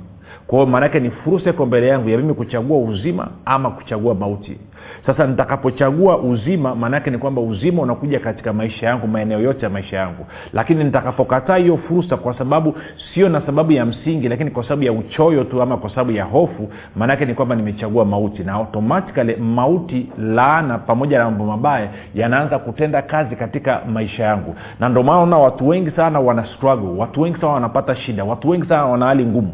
kwao 0.49 0.65
maanake 0.65 0.99
ni 0.99 1.11
fursa 1.11 1.49
iko 1.49 1.65
mbele 1.65 1.87
yangu 1.87 2.09
ya 2.09 2.17
mimi 2.17 2.33
kuchagua 2.33 2.77
uzima 2.77 3.27
ama 3.45 3.69
kuchagua 3.71 4.15
mauti. 4.15 4.57
Sasa 5.05 5.27
nitakapochagua 5.27 6.17
uzima 6.17 6.75
maanaake 6.75 7.09
ni 7.09 7.17
kwamba 7.17 7.41
uzima 7.41 7.81
unakuja 7.81 8.19
katika 8.19 8.53
maisha 8.53 8.85
yangu 8.87 9.07
maeneo 9.07 9.39
yote 9.39 9.63
ya 9.65 9.69
maisha 9.69 9.97
yangu. 9.97 10.25
Lakini 10.53 10.83
nitakapokataa 10.83 11.55
hiyo 11.55 11.77
fursa 11.77 12.17
kwa 12.17 12.37
sababu 12.37 12.75
sio 13.13 13.29
na 13.29 13.41
sababu 13.41 13.71
ya 13.71 13.85
msingi 13.85 14.29
lakini 14.29 14.51
kwa 14.51 14.63
sababu 14.63 14.83
ya 14.83 14.91
uchoyo 14.91 15.43
tu 15.43 15.61
ama 15.61 15.77
kwa 15.77 15.89
sababu 15.89 16.11
ya 16.11 16.23
hofu 16.23 16.69
maanaake 16.95 17.25
ni 17.25 17.33
kwamba 17.33 17.55
nimechagua 17.55 18.05
mauti. 18.05 18.43
Na 18.43 18.53
automatikali 18.53 19.35
mauti 19.35 20.09
laana 20.17 20.77
pamoja 20.77 21.17
na 21.17 21.25
mambo 21.25 21.45
mabaya 21.45 21.89
yanaanza 22.15 22.59
kutenda 22.59 23.01
kazi 23.01 23.35
katika 23.35 23.81
maisha 23.93 24.23
yangu. 24.23 24.55
Na 24.79 24.89
ndio 24.89 25.03
maana 25.03 25.37
watu 25.37 25.67
wengi 25.67 25.91
sana 25.91 26.19
wana 26.19 26.45
struggle 26.45 26.89
watu 26.97 27.21
wengi 27.21 27.37
sana 27.41 27.53
wanapata 27.53 27.95
shida 27.95 28.23
watu 28.23 28.49
wengi 28.49 28.65
sana 28.67 28.85
wana 28.85 29.05
hali 29.05 29.25
ngumu 29.25 29.53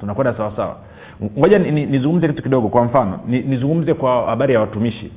tunakwenda 0.00 0.34
sawasawa 0.36 0.76
ngoja 1.38 1.58
nizungumze 1.58 2.26
ni, 2.26 2.28
ni 2.28 2.34
kitu 2.34 2.42
kidogo. 2.42 2.68
Kwa 2.68 2.84
mfano 2.84 3.20
nizungumze 3.26 3.92
ni 3.92 3.98
kwa 3.98 4.26
habari 4.26 4.54
ya 4.54 4.60
watumishi. 4.60 5.12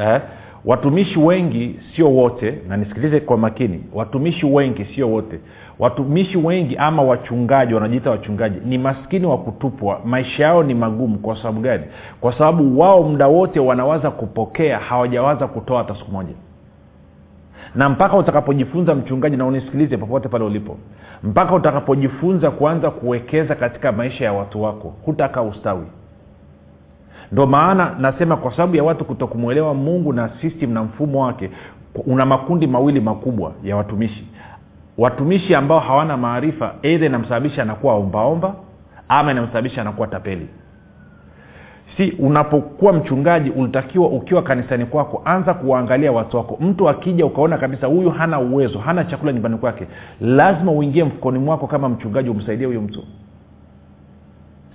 Eh? 0.00 0.20
watumishi 0.64 1.18
wengi 1.18 1.80
sio 1.96 2.10
wote 2.10 2.58
na 2.68 2.76
nisikilize 2.76 3.20
kwa 3.20 3.38
makini. 3.38 3.84
Watumishi 3.94 4.46
wengi 4.46 4.84
sio 4.84 5.10
wote. 5.10 5.40
Watumishi 5.78 6.38
wengi 6.38 6.76
ama 6.76 7.02
wachungaji 7.02 7.74
wanajiita 7.74 8.10
wachungaji 8.10 8.58
ni 8.64 8.78
maskini 8.78 9.26
wa 9.26 9.38
kutupwa. 9.38 10.00
Maisha 10.04 10.42
yao 10.44 10.62
ni 10.62 10.74
magumu. 10.74 11.18
Kwa 11.18 11.36
sababu 11.36 11.60
gani? 11.60 11.84
Kwa 12.20 12.32
sababu 12.32 12.80
wao 12.80 13.02
muda 13.02 13.26
wote 13.26 13.60
wanawaza 13.60 14.10
kupokea 14.10 14.78
hawajawaza 14.78 15.46
kutoa 15.46 15.78
hata 15.78 15.94
siku 15.94 16.12
moja 16.12 16.32
na 17.74 17.88
mpaka 17.88 18.16
utakapojifunza 18.16 18.94
mchungaji 18.94 19.36
na 19.36 19.46
unisikilize 19.46 19.96
popote 19.96 20.28
pale 20.28 20.44
ulipo 20.44 20.76
mpaka 21.22 21.54
utakapojifunza 21.54 22.50
kuanza 22.50 22.90
kuwekeza 22.90 23.54
katika 23.54 23.92
maisha 23.92 24.24
ya 24.24 24.32
watu 24.32 24.62
wako 24.62 24.94
hutaka 25.04 25.42
ustawi. 25.42 25.86
Ndo 27.32 27.46
maana 27.46 27.96
nasema 27.98 28.36
kwa 28.36 28.50
sababu 28.50 28.76
ya 28.76 28.84
watu 28.84 29.04
kutokumwelewa 29.04 29.74
mungu 29.74 30.12
na 30.12 30.30
system 30.40 30.72
na 30.72 30.82
mfumo 30.82 31.24
wake 31.24 31.50
una 32.06 32.26
makundi 32.26 32.66
mawili 32.66 33.00
makubwa 33.00 33.52
ya 33.64 33.76
watumishi. 33.76 34.26
Watumishi 34.98 35.54
ambao 35.54 35.80
hawana 35.80 36.16
maarifa 36.16 36.74
eidha 36.82 37.06
inamsababisha 37.06 37.62
anakuwa 37.62 37.94
ombaomba 37.94 38.54
ama 39.08 39.30
inamsababisha 39.32 39.80
anakuwa 39.80 40.08
tapeli 40.08 40.48
si 41.96 42.10
unapokuwa 42.18 42.92
mchungaji 42.92 43.50
ulitakiwa 43.50 44.08
ukiwa 44.08 44.42
kanisani 44.42 44.86
kwako 44.86 45.22
anza 45.24 45.54
kuwaangalia 45.54 46.12
watu 46.12 46.36
wako. 46.36 46.58
Mtu 46.60 46.88
akija 46.88 47.26
ukaona 47.26 47.58
kabisa 47.58 47.86
huyu 47.86 48.10
hana 48.10 48.40
uwezo 48.40 48.78
hana 48.78 49.04
chakula 49.04 49.32
nyumbani 49.32 49.56
kwake 49.56 49.86
lazima 50.20 50.72
uingie 50.72 51.04
mfukoni 51.04 51.38
mwako 51.38 51.66
kama 51.66 51.88
mchungaji 51.88 52.28
umsaidie 52.30 52.66
huyo 52.66 52.80
mtu. 52.80 53.02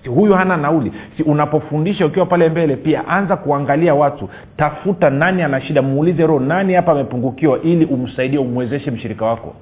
Si 0.03 0.09
huyu 0.09 0.33
hana 0.33 0.57
nauli. 0.57 0.91
Si 1.17 1.23
unapofundisha 1.23 2.05
ukiwa 2.05 2.25
pale 2.25 2.49
mbele 2.49 2.75
pia 2.75 3.07
anza 3.07 3.37
kuangalia 3.37 3.95
watu. 3.95 4.29
Tafuta 4.57 5.09
nani 5.09 5.41
ana 5.41 5.61
shida 5.61 5.81
muulize 5.81 6.27
roho 6.27 6.39
nani 6.39 6.73
hapa 6.73 6.91
amepungukiwa 6.91 7.61
ili 7.61 7.85
umsaidie 7.85 8.39
umwezeshe 8.39 8.91
mshirika 8.91 9.25
wako 9.25 9.53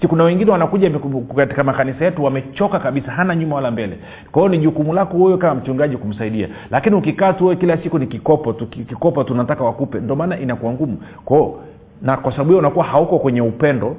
si 0.00 0.08
kuna 0.08 0.24
wengine 0.24 0.50
wanakuja 0.50 0.90
katika 1.36 1.64
makanisa 1.64 2.04
yetu 2.04 2.24
wamechoka 2.24 2.78
kabisa 2.78 3.12
hana 3.12 3.36
nyuma 3.36 3.54
wala 3.56 3.70
mbele. 3.70 3.98
Kwa 4.32 4.42
hiyo 4.42 4.48
ni 4.54 4.58
jukumu 4.58 4.92
lako 4.92 5.16
huyo 5.16 5.38
kama 5.38 5.54
mchungaji 5.54 5.96
kumsaidia. 5.96 6.48
Lakini 6.70 6.96
ukikaa 6.96 7.32
tu 7.32 7.44
wewe 7.44 7.56
kila 7.56 7.76
siku 7.76 7.98
ni 7.98 8.06
kikopo 8.06 8.52
tu 8.52 8.66
kikopo 8.66 9.24
tunataka 9.24 9.64
wakupe 9.64 10.00
ndio 10.00 10.16
maana 10.16 10.38
inakuwa 10.38 10.72
ngumu. 10.72 10.98
Kwao 11.24 11.60
na 12.02 12.16
kwa 12.16 12.32
sababu 12.32 12.48
hiyo 12.50 12.58
unakuwa 12.58 12.84
hauko 12.84 13.18
kwenye 13.18 13.40
upendo 13.40 13.96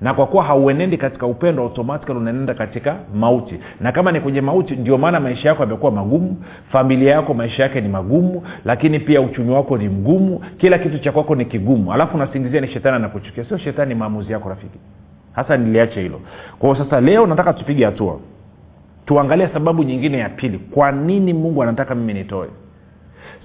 na 0.00 0.14
kwa 0.14 0.26
kuwa 0.26 0.44
hauenendi 0.44 0.96
katika 0.96 1.26
upendo 1.26 1.62
automatikali 1.62 2.18
unaenenda 2.18 2.54
katika 2.54 2.96
mauti. 3.14 3.58
Na 3.80 3.92
kama 3.92 4.12
ni 4.12 4.20
kwenye 4.20 4.40
mauti 4.40 4.76
ndio 4.76 4.98
maana 4.98 5.20
maisha 5.20 5.48
yako 5.48 5.62
yamekuwa 5.62 5.92
magumu 5.92 6.36
familia 6.72 7.12
yako 7.12 7.34
maisha 7.34 7.62
yake 7.62 7.80
ni 7.80 7.88
magumu 7.88 8.42
lakini 8.64 8.98
pia 9.00 9.20
uchumi 9.20 9.50
wako 9.50 9.78
ni 9.78 9.88
mgumu 9.88 10.40
kila 10.58 10.78
kitu 10.78 10.98
cha 10.98 11.12
kwako 11.12 11.34
ni 11.34 11.44
kigumu. 11.44 11.92
Alafu 11.92 12.16
unasingizia 12.16 12.60
ni 12.60 12.68
shetani 12.68 12.96
anakuchukia. 12.96 13.44
Sio 13.44 13.58
shetani 13.58 13.94
maamuzi 13.94 14.32
yako 14.32 14.48
rafiki 14.48 14.78
hasa 15.36 15.56
niliache 15.56 16.02
hilo. 16.02 16.20
Kwao 16.58 16.76
sasa 16.76 17.00
leo 17.00 17.26
nataka 17.26 17.52
tupige 17.52 17.84
hatua. 17.84 18.18
Tuangalie 19.06 19.48
sababu 19.48 19.82
nyingine 19.82 20.18
ya 20.18 20.28
pili. 20.28 20.58
Kwa 20.58 20.92
nini 20.92 21.32
mungu 21.32 21.62
anataka 21.62 21.94
mimi 21.94 22.14
nitoe? 22.14 22.48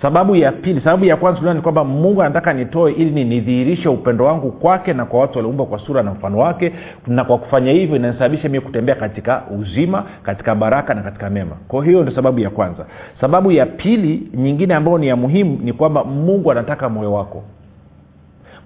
Sababu 0.02 0.36
ya 0.36 0.52
pili 0.52 0.82
sababu 0.82 1.06
ya 1.06 1.16
kwanza 1.18 1.54
ni 1.54 1.62
kwamba 1.62 1.84
mungu 1.84 2.22
anataka 2.22 2.54
nitoe 2.54 2.92
ili 2.92 3.26
nidhihirishe 3.26 3.90
upendo 3.90 4.26
wangu 4.26 4.52
kwake 4.52 4.94
na 4.94 5.06
kwa 5.06 5.20
watu 5.20 5.38
waliumbwa 5.38 5.66
kwa 5.66 5.80
sura 5.80 6.04
na 6.04 6.12
mfano 6.12 6.38
wake. 6.38 6.74
Na 7.08 7.24
kwa 7.24 7.38
kufanya 7.38 7.72
hivyo 7.72 7.96
inanisababisha 7.96 8.50
mie 8.50 8.60
kutembea 8.62 8.96
katika 8.96 9.44
uzima 9.60 10.04
katika 10.24 10.56
baraka 10.56 10.94
na 10.94 11.02
katika 11.02 11.30
mema. 11.30 11.56
Kwa 11.68 11.86
hiyo 11.86 12.02
ndio 12.02 12.16
sababu 12.16 12.40
ya 12.40 12.50
kwanza. 12.50 12.86
Sababu 13.22 13.52
ya 13.52 13.66
pili 13.66 14.30
nyingine 14.34 14.74
ambayo 14.74 14.98
ni 14.98 15.08
ya 15.08 15.16
muhimu 15.16 15.60
ni 15.64 15.74
kwamba 15.74 16.04
mungu 16.04 16.52
anataka 16.52 16.90
moyo 16.90 17.14
wako. 17.14 17.44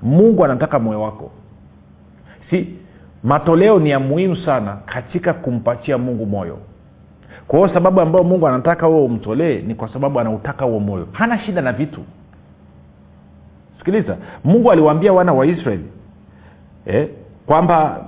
Mungu 0.01 0.45
anataka 0.45 0.79
moyo 0.79 1.01
wako. 1.01 1.31
Si 2.49 2.67
matoleo 3.25 3.79
ni 3.79 3.89
ya 3.89 3.99
muhimu 3.99 4.35
sana 4.35 4.77
katika 4.85 5.33
kumpatia 5.33 5.97
mungu 5.97 6.25
moyo. 6.25 6.57
Kwa 7.47 7.59
hiyo 7.59 7.73
sababu 7.73 8.01
ambayo 8.01 8.23
mungu 8.23 8.47
anataka 8.47 8.85
huo 8.85 9.05
umtolee 9.05 9.61
ni 9.61 9.75
kwa 9.75 9.89
sababu 9.93 10.19
anautaka 10.19 10.65
huo 10.65 10.79
moyo. 10.79 11.07
Hana 11.11 11.39
shida 11.39 11.61
na 11.61 11.73
vitu. 11.73 12.01
Sikiliza 13.77 14.17
mungu 14.43 14.71
aliwaambia 14.71 15.13
wana 15.13 15.33
wa 15.33 15.45
israeli 15.45 15.85
eh, 16.85 17.07
kwamba 17.45 18.05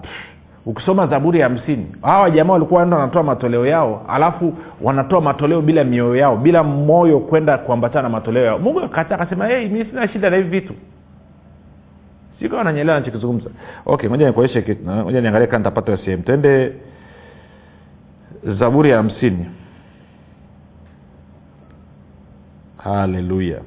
ukisoma 0.66 1.08
zaburi 1.08 1.40
ya 1.40 1.48
hamsini 1.50 1.88
hawa 2.02 2.30
jamaa 2.32 2.54
walikuwa 2.54 2.84
enda 2.84 2.98
wanatoa 2.98 3.24
matoleo 3.24 3.66
yao 3.66 4.06
alafu 4.08 4.54
wanatoa 4.82 5.22
matoleo 5.22 5.62
bila 5.62 5.84
mioyo 5.84 6.16
yao 6.16 6.38
bila 6.38 6.64
moyo 6.64 7.20
kwenda 7.20 7.58
kuambatana 7.58 8.02
na 8.02 8.10
matoleo 8.10 8.46
yao. 8.46 8.60
Mungu 8.60 8.80
akata 8.80 9.16
akasema 9.16 9.48
hey, 9.48 9.68
mi 9.70 9.86
sina 9.86 10.08
shida 10.08 10.30
na 10.30 10.36
hivi 10.38 10.50
vitu 10.50 10.74
sikawa 12.40 12.64
nanyelewa 12.64 13.00
nachokizungumza 13.00 13.50
okay 13.86 14.10
moja 14.10 14.28
nikuonyeshe 14.28 14.62
kitu 14.62 14.84
moja 14.84 15.22
niangalie 15.22 15.48
kaa 15.48 15.58
nitapata 15.58 15.98
sehemu 15.98 16.24
twende 16.24 16.74
zaburi 18.60 18.90
ya 18.90 18.98
hamsini. 18.98 19.46
Haleluya. 22.78 23.62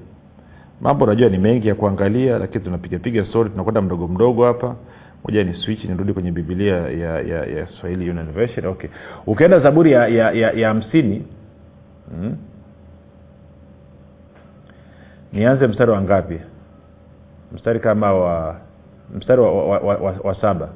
Mambo 0.81 1.07
najua 1.07 1.29
ni 1.29 1.39
mengi 1.39 1.69
ya 1.69 1.75
kuangalia 1.75 2.39
lakini 2.39 2.65
tunapigapiga 2.65 3.25
stori 3.27 3.51
tunakwenda 3.51 3.83
mdogo 3.83 4.09
mdogo 4.09 4.45
hapa. 4.45 4.77
Moja 5.25 5.45
ni 5.45 5.55
switch 5.55 5.85
nirudi 5.85 6.13
kwenye 6.13 6.33
bibilia 6.33 6.77
ya 6.77 7.21
ya 7.21 7.45
ya 7.47 7.67
swahili 7.67 8.11
Union 8.11 8.33
Version. 8.33 8.67
okay. 8.67 8.91
Ukienda 9.27 9.59
zaburi 9.61 9.93
ya 9.93 10.09
ya 10.09 10.31
ya, 10.33 10.51
ya 10.53 10.69
hamsini 10.69 11.25
hmm? 12.11 12.37
nianze 15.33 15.67
mstari 15.67 15.91
wa 15.91 16.03
ngapi 16.03 16.41
mstari 17.55 17.81
kama 17.81 18.13
wa 18.15 18.57
mstari 19.17 19.41
wa, 19.41 19.53
wa, 19.67 19.79
wa, 19.79 19.95
wa, 19.97 20.15
wa 20.25 20.35
saba. 20.41 20.69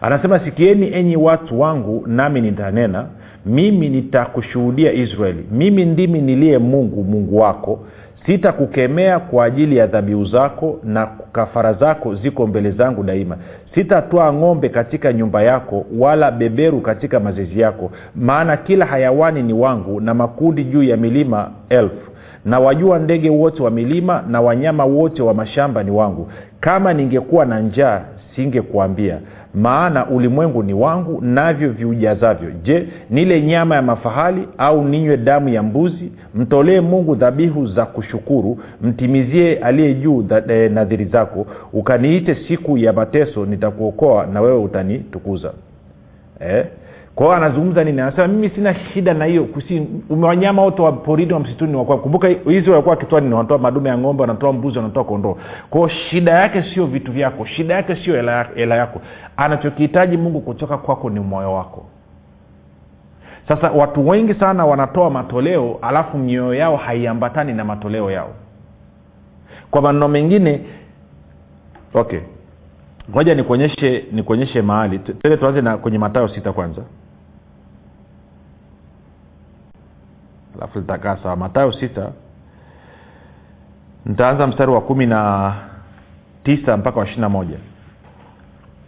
Anasema 0.00 0.40
sikieni 0.40 0.92
enyi 0.94 1.16
watu 1.16 1.60
wangu 1.60 2.04
nami 2.06 2.40
nitanena. 2.40 3.06
Mimi 3.46 3.88
nitakushuhudia 3.88 4.92
israeli. 4.92 5.46
Mimi 5.52 5.84
ndimi 5.84 6.20
niliye 6.20 6.58
mungu 6.58 7.04
mungu 7.04 7.38
wako. 7.38 7.80
Sitakukemea 8.26 9.18
kwa 9.20 9.44
ajili 9.44 9.76
ya 9.76 9.86
dhabihu 9.86 10.24
zako 10.24 10.80
na 10.84 11.06
kafara 11.32 11.72
zako 11.72 12.14
ziko 12.14 12.46
mbele 12.46 12.70
zangu 12.70 13.02
daima. 13.02 13.36
Sitatwaa 13.74 14.32
ng'ombe 14.32 14.68
katika 14.68 15.12
nyumba 15.12 15.42
yako 15.42 15.86
wala 15.98 16.30
beberu 16.30 16.80
katika 16.80 17.20
mazezi 17.20 17.60
yako. 17.60 17.90
Maana 18.14 18.56
kila 18.56 18.86
hayawani 18.86 19.42
ni 19.42 19.52
wangu 19.52 20.00
na 20.00 20.14
makundi 20.14 20.64
juu 20.64 20.82
ya 20.82 20.96
milima 20.96 21.50
elfu 21.68 22.07
na 22.48 22.60
wajua 22.60 22.98
ndege 22.98 23.30
wote 23.30 23.62
wa 23.62 23.70
milima 23.70 24.24
na 24.28 24.40
wanyama 24.40 24.84
wote 24.84 25.22
wa 25.22 25.34
mashamba 25.34 25.82
ni 25.82 25.90
wangu. 25.90 26.28
Kama 26.60 26.94
ningekuwa 26.94 27.44
na 27.44 27.60
njaa 27.60 28.00
singekuambia. 28.36 29.18
Maana 29.54 30.06
ulimwengu 30.06 30.62
ni 30.62 30.74
wangu 30.74 31.20
navyo 31.22 31.70
viujazavyo. 31.70 32.50
Je 32.64 32.88
nile 33.10 33.42
nyama 33.42 33.74
ya 33.74 33.82
mafahali 33.82 34.48
au 34.58 34.84
ninywe 34.84 35.16
damu 35.16 35.48
ya 35.48 35.62
mbuzi? 35.62 36.12
Mtolee 36.34 36.80
mungu 36.80 37.14
dhabihu 37.14 37.66
za 37.66 37.86
kushukuru. 37.86 38.58
Mtimizie 38.82 39.56
aliye 39.58 39.94
juu 39.94 40.24
e, 40.48 40.68
nadhiri 40.68 41.04
zako. 41.04 41.46
Ukaniite 41.72 42.34
siku 42.48 42.78
ya 42.78 42.92
mateso 42.92 43.46
nitakuokoa 43.46 44.26
na 44.26 44.40
wewe 44.40 44.58
utanitukuza. 44.58 45.52
Eh? 46.40 46.64
Kwao 47.18 47.32
anazungumza 47.32 47.84
nini? 47.84 48.00
Anasema 48.00 48.28
mimi 48.28 48.50
sina 48.50 48.74
shida 48.74 49.14
na 49.14 49.24
hiyo 49.24 49.48
wanyama 50.20 50.62
wote 50.62 50.82
wa 50.82 50.92
porini 50.92 51.32
wa 51.32 51.40
msituni 51.40 51.76
wakwa 51.76 51.98
kumbuka 51.98 52.28
hizi 52.28 52.70
walikuwa 52.70 52.94
wakitoa 52.94 53.20
nini? 53.20 53.34
Wanatoa 53.34 53.58
madume 53.58 53.88
ya 53.88 53.98
ng'ombe 53.98 54.20
wanatoa 54.20 54.52
mbuzi 54.52 54.78
wanatoa 54.78 55.04
kondoo. 55.04 55.36
Kwao 55.70 55.88
shida 55.88 56.32
yake 56.32 56.62
sio 56.62 56.86
vitu 56.86 57.12
vyako 57.12 57.44
shida 57.44 57.74
yake 57.74 57.96
sio 57.96 58.14
hela 58.54 58.76
yako. 58.76 59.00
Anachokihitaji 59.36 60.16
mungu 60.16 60.40
kutoka 60.40 60.78
kwako 60.78 61.10
ni 61.10 61.20
moyo 61.20 61.52
wako. 61.54 61.86
Sasa 63.48 63.70
watu 63.70 64.08
wengi 64.08 64.34
sana 64.34 64.66
wanatoa 64.66 65.10
matoleo 65.10 65.78
alafu 65.82 66.18
mioyo 66.18 66.54
yao 66.54 66.76
haiambatani 66.76 67.52
na 67.52 67.64
matoleo 67.64 68.10
yao. 68.10 68.30
Kwa 69.70 69.82
maneno 69.82 70.08
mengine 70.08 70.60
okay 71.94 72.20
ngoja 73.10 73.34
nikuonyeshe 73.34 74.04
nikuonyeshe 74.12 74.62
mahali. 74.62 74.98
Tele 74.98 75.36
tuanze 75.36 75.60
na 75.62 75.76
kwenye 75.76 75.98
matayo 75.98 76.28
sita 76.28 76.52
kwanza 76.52 76.82
alafu 80.58 80.78
litakaa 80.78 81.16
sawa 81.22 81.36
matayo 81.36 81.72
sita. 81.72 82.12
Nitaanza 84.06 84.46
mstari 84.46 84.70
wa 84.72 84.80
kumi 84.80 85.06
na 85.06 85.54
tisa 86.44 86.76
mpaka 86.76 86.98
wa 87.00 87.04
ishiri 87.06 87.20
na 87.20 87.28
moja. 87.28 87.56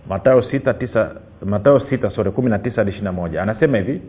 Matayo 0.08 0.42
sita 0.42 0.74
tisa 0.74 1.10
matayo 1.46 1.80
sita 1.80 2.10
sore 2.10 2.30
kumi 2.30 2.50
na 2.50 2.58
tisa 2.58 2.76
hadi 2.76 2.90
ishiri 2.90 3.10
moja. 3.10 3.42
Anasema 3.42 3.76
hivi 3.78 4.00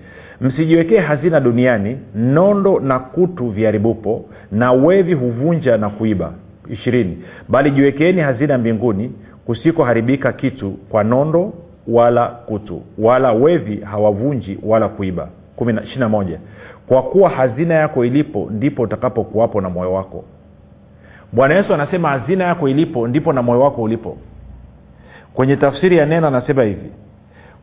msijiwekee 0.42 0.98
hazina 1.00 1.40
duniani 1.40 1.98
nondo 2.16 2.80
na 2.80 3.00
kutu 3.00 3.50
viharibupo 3.50 4.26
na 4.52 4.72
wevi 4.72 5.14
huvunja 5.14 5.78
na 5.78 5.90
kuiba. 5.90 6.34
Ishirini. 6.70 7.24
Bali 7.50 7.72
jiwekeeni 7.72 8.22
hazina 8.22 8.58
mbinguni 8.58 9.12
kusikoharibika 9.46 10.34
kitu 10.34 10.72
kwa 10.72 11.04
nondo 11.04 11.54
wala 11.88 12.28
kutu 12.28 12.82
wala 12.98 13.32
wevi 13.32 13.78
hawavunji 13.82 14.60
wala 14.64 14.88
kuiba. 14.90 15.28
Ishiri 15.84 16.00
na 16.00 16.10
moja 16.10 16.40
kwa 16.92 17.04
kuwa 17.04 17.30
hazina 17.30 17.74
yako 17.74 18.06
ilipo 18.06 18.48
ndipo 18.52 18.82
utakapokuwapo 18.82 19.62
na 19.62 19.70
moyo 19.70 19.94
wako. 19.94 20.24
Bwana 21.34 21.56
yesu 21.56 21.74
anasema 21.74 22.10
hazina 22.10 22.44
yako 22.44 22.70
ilipo 22.70 23.08
ndipo 23.08 23.34
na 23.34 23.42
moyo 23.42 23.62
wako 23.62 23.82
ulipo. 23.82 24.18
Kwenye 25.34 25.56
tafsiri 25.56 25.98
ya 25.98 26.06
neno 26.06 26.28
anasema 26.28 26.64
hivi 26.64 26.90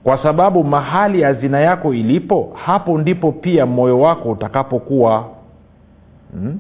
kwa 0.04 0.22
sababu 0.22 0.64
mahali 0.64 1.22
hazina 1.22 1.60
yako 1.60 1.94
ilipo 1.94 2.56
hapo 2.64 2.98
ndipo 2.98 3.32
pia 3.32 3.66
moyo 3.66 4.00
wako 4.00 4.30
utakapokuwa. 4.30 5.24
Hmm? 6.32 6.58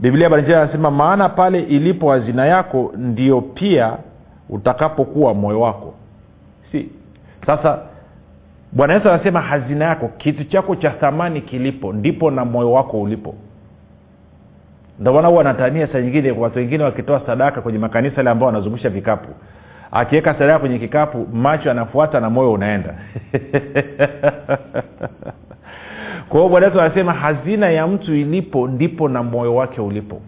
biblia 0.00 0.30
barinjia 0.30 0.62
anasema 0.62 0.90
maana 0.90 1.28
pale 1.28 1.60
ilipo 1.60 2.10
hazina 2.10 2.46
yako 2.46 2.92
ndio 2.96 3.40
pia 3.40 3.96
utakapokuwa 4.50 5.34
moyo 5.34 5.60
wako. 5.60 5.94
Si. 6.72 6.88
Sasa 7.46 7.78
bwana 8.76 8.94
yesu 8.94 9.10
anasema 9.10 9.40
hazina 9.40 9.84
yako 9.84 10.08
kitu 10.18 10.44
chako 10.44 10.76
cha 10.76 10.90
thamani 10.90 11.40
kilipo 11.40 11.92
ndipo 11.92 12.30
na 12.30 12.44
moyo 12.44 12.72
wako 12.72 13.00
ulipo. 13.02 13.34
Ndomana 15.00 15.28
huwa 15.28 15.40
anatania 15.40 15.86
saa 15.86 16.00
nyingine 16.00 16.30
watu 16.30 16.58
wengine 16.58 16.84
wakitoa 16.84 17.22
sadaka 17.26 17.60
kwenye 17.60 17.78
makanisa 17.78 18.16
yale 18.16 18.30
ambao 18.30 18.46
wanazungusha 18.46 18.88
vikapu. 18.88 19.28
Akiweka 19.92 20.32
sadaka 20.34 20.58
kwenye 20.58 20.78
kikapu 20.78 21.26
macho 21.32 21.70
anafuata 21.70 22.20
na 22.20 22.30
moyo 22.30 22.52
unaenda. 22.52 22.94
Kwa 26.28 26.38
hiyo 26.40 26.48
bwana 26.48 26.66
yesu 26.66 26.80
anasema 26.80 27.12
hazina 27.12 27.70
ya 27.70 27.86
mtu 27.86 28.14
ilipo 28.14 28.68
ndipo 28.68 29.08
na 29.08 29.22
moyo 29.22 29.54
wake 29.54 29.80
ulipo. 29.80 30.20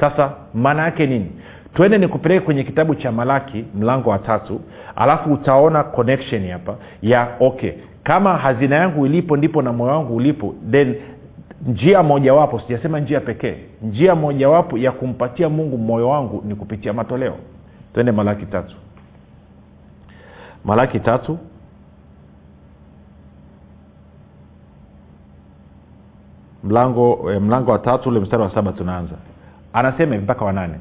Sasa 0.00 0.30
maana 0.54 0.82
yake 0.82 1.06
nini? 1.06 1.32
Twende 1.74 1.98
nikupeleke 1.98 2.40
kwenye 2.44 2.64
kitabu 2.64 2.94
cha 2.94 3.12
malaki 3.12 3.64
mlango 3.74 4.10
wa 4.10 4.18
tatu 4.18 4.60
alafu 4.96 5.32
utaona 5.32 5.84
connection 5.84 6.50
hapa 6.50 6.76
ya 7.02 7.28
okay 7.40 7.72
kama 8.02 8.36
hazina 8.36 8.76
yangu 8.76 9.06
ilipo 9.06 9.36
ndipo 9.36 9.62
na 9.62 9.72
moyo 9.72 9.92
wangu 9.92 10.16
ulipo. 10.16 10.54
Then 10.70 10.94
njia 11.66 12.02
mojawapo 12.02 12.60
sijasema 12.60 13.00
njia 13.00 13.20
pekee 13.20 13.56
njia 13.82 14.14
mojawapo 14.14 14.78
ya 14.78 14.92
kumpatia 14.92 15.48
mungu 15.48 15.78
moyo 15.78 16.08
wangu 16.08 16.42
ni 16.46 16.54
kupitia 16.54 16.92
matoleo. 16.92 17.34
Twende 17.94 18.12
malaki 18.12 18.46
tatu. 18.46 18.76
Malaki 20.64 21.00
tatu. 21.00 21.38
Mlango 26.64 27.32
eh, 27.32 27.40
mlango 27.42 27.70
wa 27.70 27.78
tatu 27.78 28.08
ule 28.08 28.20
mstari 28.20 28.42
wa 28.42 28.54
saba 28.54 28.72
tunaanza. 28.72 29.14
Anasema 29.72 30.12
hivi 30.12 30.24
mpaka 30.24 30.44
wanane 30.44 30.74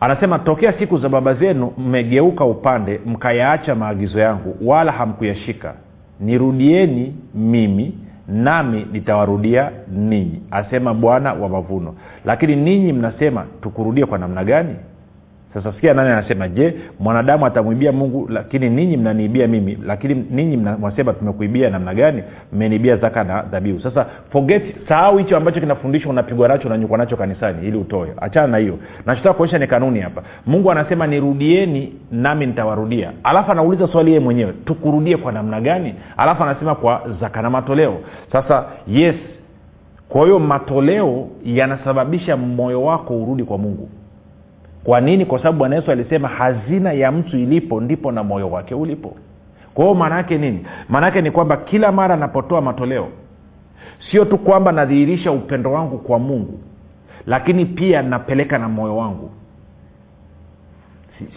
anasema 0.00 0.38
tokea 0.38 0.72
siku 0.78 0.98
za 0.98 1.08
baba 1.08 1.34
zenu 1.34 1.72
mmegeuka 1.78 2.44
upande 2.44 3.00
mkayaacha 3.06 3.74
maagizo 3.74 4.18
yangu 4.18 4.56
wala 4.62 4.92
hamkuyashika 4.92 5.74
nirudieni 6.24 7.14
mimi 7.34 7.94
nami 8.28 8.86
nitawarudia 8.92 9.70
ninyi 9.92 10.40
asema 10.50 10.94
bwana 10.94 11.32
wa 11.32 11.48
mavuno. 11.48 11.94
Lakini 12.24 12.56
ninyi 12.56 12.92
mnasema 12.92 13.44
tukurudie 13.62 14.06
kwa 14.06 14.18
namna 14.18 14.44
gani 14.44 14.74
sasa 15.54 15.72
sikia 15.72 15.94
nani 15.94 16.10
anasema 16.10 16.48
je 16.48 16.74
mwanadamu 17.00 17.46
atamwibia 17.46 17.92
mungu 17.92 18.26
lakini 18.30 18.70
ninyi 18.70 18.96
mnaniibia 18.96 19.46
mimi? 19.48 19.78
Lakini 19.86 20.26
ninyi 20.30 20.56
mwasema 20.56 21.12
tumekuibia 21.12 21.70
namna 21.70 21.94
gani? 21.94 22.22
Mmeniibia 22.52 22.96
zaka 22.96 23.24
na 23.24 23.42
dhabihu. 23.42 23.80
Sasa 23.80 24.06
forget 24.32 24.88
sahau 24.88 25.18
hicho 25.18 25.36
ambacho 25.36 25.60
kinafundishwa 25.60 26.10
unapigwa 26.10 26.48
nacho 26.48 26.68
unanyukwa 26.68 26.98
nacho 26.98 27.16
kanisani 27.16 27.68
ili 27.68 27.76
utoe. 27.78 28.08
Achana 28.20 28.46
na 28.46 28.58
hiyo. 28.58 28.78
Nachotaka 29.06 29.34
kuonyesha 29.34 29.58
ni 29.58 29.66
kanuni 29.66 30.00
hapa. 30.00 30.22
Mungu 30.46 30.70
anasema 30.70 31.06
nirudieni 31.06 31.92
nami 32.12 32.46
nitawarudia. 32.46 33.12
Alafu 33.24 33.52
anauliza 33.52 33.88
swali 33.88 34.10
yeye 34.10 34.20
mwenyewe 34.20 34.52
tukurudie 34.64 35.16
kwa 35.16 35.32
namna 35.32 35.60
gani? 35.60 35.94
Alafu 36.16 36.42
anasema 36.42 36.74
kwa 36.74 37.02
zaka 37.20 37.42
na 37.42 37.50
matoleo. 37.50 37.98
Sasa 38.32 38.64
yes. 38.88 39.14
Kwa 40.08 40.22
hiyo 40.24 40.38
matoleo 40.38 41.28
yanasababisha 41.44 42.36
moyo 42.36 42.82
wako 42.82 43.22
urudi 43.22 43.44
kwa 43.44 43.58
mungu 43.58 43.88
kwa 44.84 45.00
nini? 45.00 45.26
Kwa 45.26 45.38
sababu 45.38 45.58
bwana 45.58 45.76
yesu 45.76 45.90
alisema 45.90 46.28
hazina 46.28 46.92
ya 46.92 47.12
mtu 47.12 47.38
ilipo 47.38 47.80
ndipo 47.80 48.12
na 48.12 48.22
moyo 48.22 48.50
wake 48.50 48.74
ulipo. 48.74 49.16
Kwa 49.74 49.84
hiyo 49.84 49.94
maana 49.94 50.22
nini? 50.22 50.66
Maana 50.88 51.06
yake 51.06 51.22
ni 51.22 51.30
kwamba 51.30 51.56
kila 51.56 51.92
mara 51.92 52.16
napotoa 52.16 52.60
matoleo 52.60 53.08
sio 54.10 54.24
tu 54.24 54.38
kwamba 54.38 54.72
nadhihirisha 54.72 55.32
upendo 55.32 55.72
wangu 55.72 55.98
kwa 55.98 56.18
mungu 56.18 56.60
lakini 57.26 57.66
pia 57.66 58.02
napeleka 58.02 58.58
na 58.58 58.68
moyo 58.68 58.96
wangu. 58.96 59.30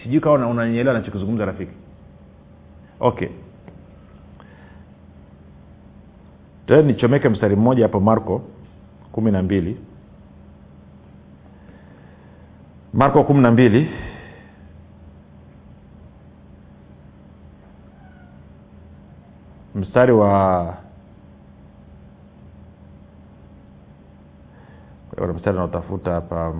Sijui 0.02 0.20
kawa 0.20 0.46
unanyelewa 0.46 0.94
nachokizungumza 0.94 1.44
rafiki. 1.44 1.72
Okay. 3.00 3.28
Tena 6.66 6.82
nichomeke 6.82 7.28
mstari 7.28 7.56
mmoja 7.56 7.82
hapo 7.82 8.00
marko 8.00 8.42
kumi 9.12 9.30
na 9.30 9.42
mbili 9.42 9.76
marko 12.98 13.24
kumi 13.24 13.40
na 13.42 13.50
mbili 13.50 13.80
mstari 19.74 20.12
wa 20.12 20.74
kuna 25.10 25.32
mstari 25.32 25.56
naotafuta 25.56 26.12
hapa 26.12 26.54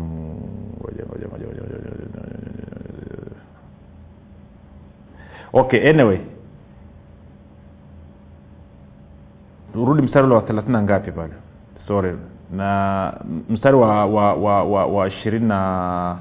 okay 5.53 5.91
anyway 5.91 6.21
rudi 9.75 10.03
mstari 10.03 10.27
ule 10.27 10.35
wa 10.35 10.43
thelathini 10.43 10.73
na 10.73 10.83
ngapi 10.83 11.13
pale 11.13 11.33
sorry 11.87 12.17
na 12.53 13.13
mstari 13.49 13.77
wa 13.77 14.07
wa 14.07 14.35
wa 14.35 14.65
wa, 14.65 14.87
wa 14.87 15.09
ishirini 15.09 15.47
na 15.47 16.19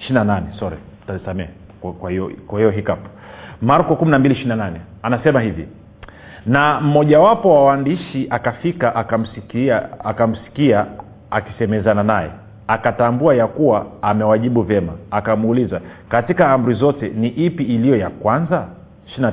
ishiri 0.00 0.14
na 0.14 0.42
sorry 0.58 0.76
kwa 2.46 2.58
hiyo 2.58 2.70
hiccup. 2.70 2.98
Marko 3.62 3.96
kumi 3.96 4.10
na 4.10 4.18
mbili 4.18 4.34
ishiri 4.34 4.48
na 4.48 4.56
nane 4.56 4.80
anasema 5.02 5.40
hivi 5.40 5.68
na 6.46 6.80
mmojawapo 6.80 7.54
wa 7.54 7.64
waandishi 7.64 8.26
akafika 8.30 8.94
akamsikia 8.96 10.04
akamsikia 10.04 10.86
akisemezana 11.30 12.02
naye 12.02 12.30
akatambua 12.68 13.34
ya 13.34 13.46
kuwa 13.46 13.86
amewajibu 14.02 14.62
vyema. 14.62 14.92
Akamuuliza 15.10 15.80
katika 16.08 16.50
amri 16.50 16.74
zote 16.74 17.08
ni 17.08 17.28
ipi 17.28 17.62
iliyo 17.62 17.96
ya 17.96 18.10
kwanza? 18.10 18.66
9 19.18 19.32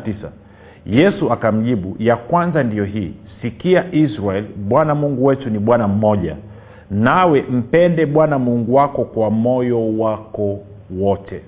yesu 0.86 1.32
akamjibu 1.34 1.96
ya 2.00 2.16
kwanza 2.16 2.64
ndiyo 2.64 2.86
hii 2.86 3.14
sikia 3.42 3.86
israel 3.92 4.46
bwana 4.56 4.96
mungu 4.96 5.26
wetu 5.26 5.50
ni 5.50 5.60
bwana 5.60 5.88
mmoja 5.88 6.36
nawe 6.92 7.42
mpende 7.42 8.06
bwana 8.06 8.40
mungu 8.40 8.76
wako 8.76 9.04
kwa 9.04 9.32
moyo 9.32 9.98
wako 9.98 10.60
wote. 11.00 11.42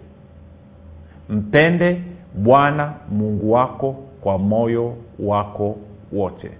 Mpende 1.29 2.01
bwana 2.35 2.93
mungu 3.11 3.51
wako 3.51 3.95
kwa 4.21 4.37
moyo 4.37 4.93
wako 5.19 5.75
wote 6.13 6.51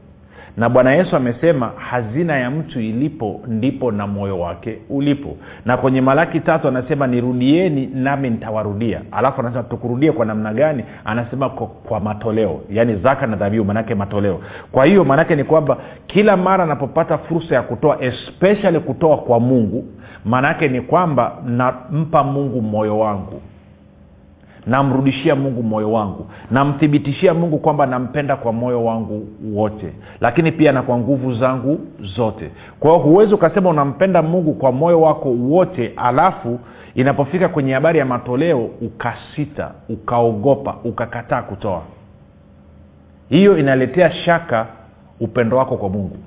na 0.60 0.70
bwana 0.70 0.94
yesu 0.94 1.16
amesema 1.16 1.72
hazina 1.78 2.38
ya 2.40 2.52
mtu 2.52 2.80
ilipo 2.80 3.42
ndipo 3.48 3.92
na 3.92 4.08
moyo 4.08 4.40
wake 4.40 4.78
ulipo. 4.90 5.38
Na 5.66 5.78
kwenye 5.78 6.02
malaki 6.02 6.40
tatu 6.40 6.68
anasema 6.68 7.08
nirudieni 7.08 7.90
nami 7.94 8.30
nitawarudia. 8.30 9.02
Alafu 9.12 9.42
anasema 9.42 9.64
tukurudie 9.64 10.12
kwa 10.12 10.26
namna 10.26 10.54
gani? 10.54 10.84
Anasema 11.06 11.50
kwa, 11.50 11.68
kwa 11.68 12.00
matoleo. 12.00 12.62
Yaani 12.70 12.96
zaka 12.96 13.28
na 13.28 13.36
dhabihu 13.36 13.66
manake 13.66 13.96
matoleo. 13.96 14.40
Kwa 14.72 14.86
hiyo 14.86 15.04
maanake 15.04 15.36
ni 15.36 15.44
kwamba 15.44 15.78
kila 16.08 16.38
mara 16.38 16.64
anapopata 16.64 17.18
fursa 17.18 17.56
ya 17.56 17.62
kutoa 17.62 18.02
especially 18.02 18.80
kutoa 18.80 19.18
kwa 19.18 19.40
mungu 19.40 19.86
maanaake 20.26 20.68
ni 20.68 20.82
kwamba 20.82 21.38
nampa 21.46 22.24
mungu 22.24 22.62
moyo 22.62 23.00
wangu 23.00 23.42
namrudishia 24.70 25.36
mungu 25.36 25.64
moyo 25.64 25.92
wangu. 25.92 26.28
Namthibitishia 26.52 27.34
mungu 27.34 27.58
kwamba 27.58 27.86
nampenda 27.86 28.36
kwa 28.36 28.54
moyo 28.54 28.86
wangu 28.86 29.28
wote. 29.54 29.94
Lakini 30.22 30.52
pia 30.52 30.72
na 30.72 30.82
kwa 30.82 30.98
nguvu 30.98 31.34
zangu 31.34 31.80
zote. 32.16 32.52
Kwa 32.80 32.92
hiyo 32.92 33.04
huwezi 33.04 33.34
ukasema 33.34 33.70
unampenda 33.70 34.22
mungu 34.22 34.54
kwa 34.54 34.72
moyo 34.72 35.02
wako 35.02 35.30
wote 35.30 35.94
alafu 35.96 36.60
inapofika 36.96 37.48
kwenye 37.50 37.74
habari 37.74 38.00
ya 38.00 38.06
matoleo 38.06 38.66
ukasita 38.82 39.72
ukaogopa 39.90 40.76
ukakataa 40.84 41.42
kutoa. 41.42 41.82
Hiyo 43.30 43.58
inaletea 43.58 44.12
shaka 44.12 44.68
upendo 45.20 45.58
wako 45.58 45.78
kwa 45.78 45.90
mungu. 45.90 46.18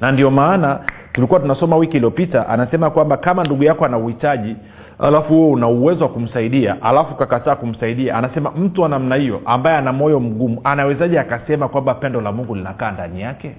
Na 0.00 0.12
ndio 0.12 0.30
maana 0.30 0.80
tulikuwa 1.12 1.40
tunasoma 1.40 1.76
wiki 1.76 1.96
iliyopita 1.96 2.48
anasema 2.48 2.90
kwamba 2.90 3.16
kama 3.16 3.44
ndugu 3.44 3.62
yako 3.64 3.84
ana 3.84 3.98
uhitaji 3.98 4.56
alafu 4.98 5.34
huo 5.34 5.50
una 5.50 5.68
uwezo 5.68 6.04
wa 6.04 6.10
kumsaidia 6.10 6.82
alafu 6.82 7.14
ukakataa 7.14 7.56
kumsaidia 7.56 8.16
anasema 8.16 8.50
mtu 8.50 8.82
wa 8.82 8.88
namna 8.88 9.16
hiyo 9.16 9.40
ambaye 9.44 9.76
ana 9.76 9.92
moyo 9.92 10.20
mgumu 10.20 10.60
anawezaje 10.64 11.20
akasema 11.20 11.68
kwamba 11.68 11.94
pendo 11.94 12.20
la 12.20 12.32
mungu 12.32 12.54
linakaa 12.54 12.90
ndani 12.90 13.20
yake? 13.20 13.56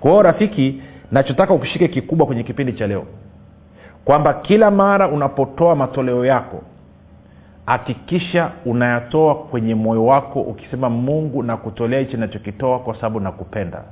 Kwa 0.00 0.10
hiyo 0.10 0.22
rafiki 0.22 0.82
nachotaka 1.12 1.54
ukishike 1.54 1.88
kikubwa 1.88 2.26
kwenye 2.26 2.42
kipindi 2.42 2.72
cha 2.72 2.86
leo 2.86 3.04
kwamba 4.04 4.34
kila 4.34 4.70
mara 4.70 5.08
unapotoa 5.08 5.76
matoleo 5.76 6.24
yako 6.24 6.62
hakikisha 7.66 8.50
unayatoa 8.66 9.34
kwenye 9.34 9.74
moyo 9.74 10.06
wako 10.06 10.40
ukisema 10.40 10.90
mungu 10.90 11.42
nakutolea 11.42 12.00
hichi 12.00 12.16
nachokitoa 12.16 12.78
kwa 12.78 12.94
sababu 12.94 13.20
nakupenda. 13.20 13.82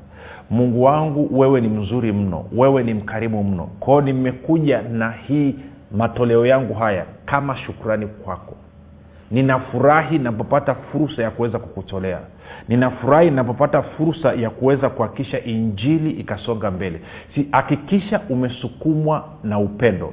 Mungu 0.50 0.82
wangu 0.82 1.38
wewe 1.40 1.60
ni 1.60 1.68
mzuri 1.68 2.12
mno. 2.12 2.44
Wewe 2.56 2.82
ni 2.82 2.94
mkarimu 2.94 3.44
mno. 3.44 3.68
Kwao 3.80 4.00
nimekuja 4.00 4.82
na 4.82 5.10
hii 5.10 5.54
matoleo 5.92 6.46
yangu 6.46 6.74
haya 6.74 7.04
kama 7.26 7.56
shukrani 7.56 8.06
kwako. 8.06 8.54
Ninafurahi 9.30 10.18
napopata 10.18 10.74
fursa 10.74 11.22
ya 11.22 11.30
kuweza 11.30 11.58
kukutolea. 11.58 12.18
Ninafurahi 12.68 13.30
napopata 13.30 13.82
fursa 13.82 14.32
ya 14.32 14.50
kuweza 14.50 14.88
kuhakikisha 14.90 15.44
injili 15.44 16.10
ikasonga 16.10 16.70
mbele. 16.70 17.00
Si 17.34 17.48
hakikisha 17.52 18.20
umesukumwa 18.30 19.24
na 19.44 19.58
upendo. 19.58 20.12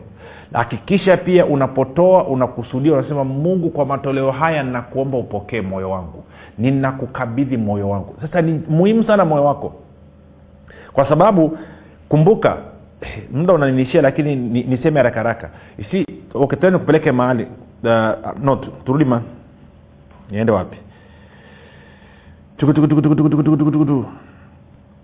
Hakikisha 0.54 1.18
pia 1.18 1.46
unapotoa 1.46 2.24
unakusudia 2.28 2.94
unasema 2.94 3.24
mungu 3.24 3.70
kwa 3.70 3.86
matoleo 3.86 4.32
haya 4.32 4.64
nakuomba 4.64 5.18
upokee 5.18 5.62
moyo 5.62 5.90
wangu. 5.90 6.24
Ninakukabidhi 6.58 7.58
moyo 7.58 7.90
wangu. 7.90 8.16
Sasa 8.22 8.42
ni 8.42 8.62
muhimu 8.70 9.04
sana 9.04 9.26
moyo 9.26 9.46
wako. 9.46 9.74
Kwa 10.94 11.10
sababu 11.10 11.58
kumbuka 12.10 12.58
muda 13.32 13.54
unaninishia 13.54 14.02
lakini 14.02 14.36
niseme 14.64 15.00
haraka 15.00 15.16
haraka. 15.20 15.50
Si 15.92 16.06
okay, 16.34 16.60
tena 16.60 16.72
nikupeleke 16.72 17.12
mahali. 17.12 17.48
Uh, 17.84 17.90
no 18.44 18.56
turudi 18.86 19.06
ma 19.06 19.22
niende 20.32 20.52
wapi? 20.52 20.78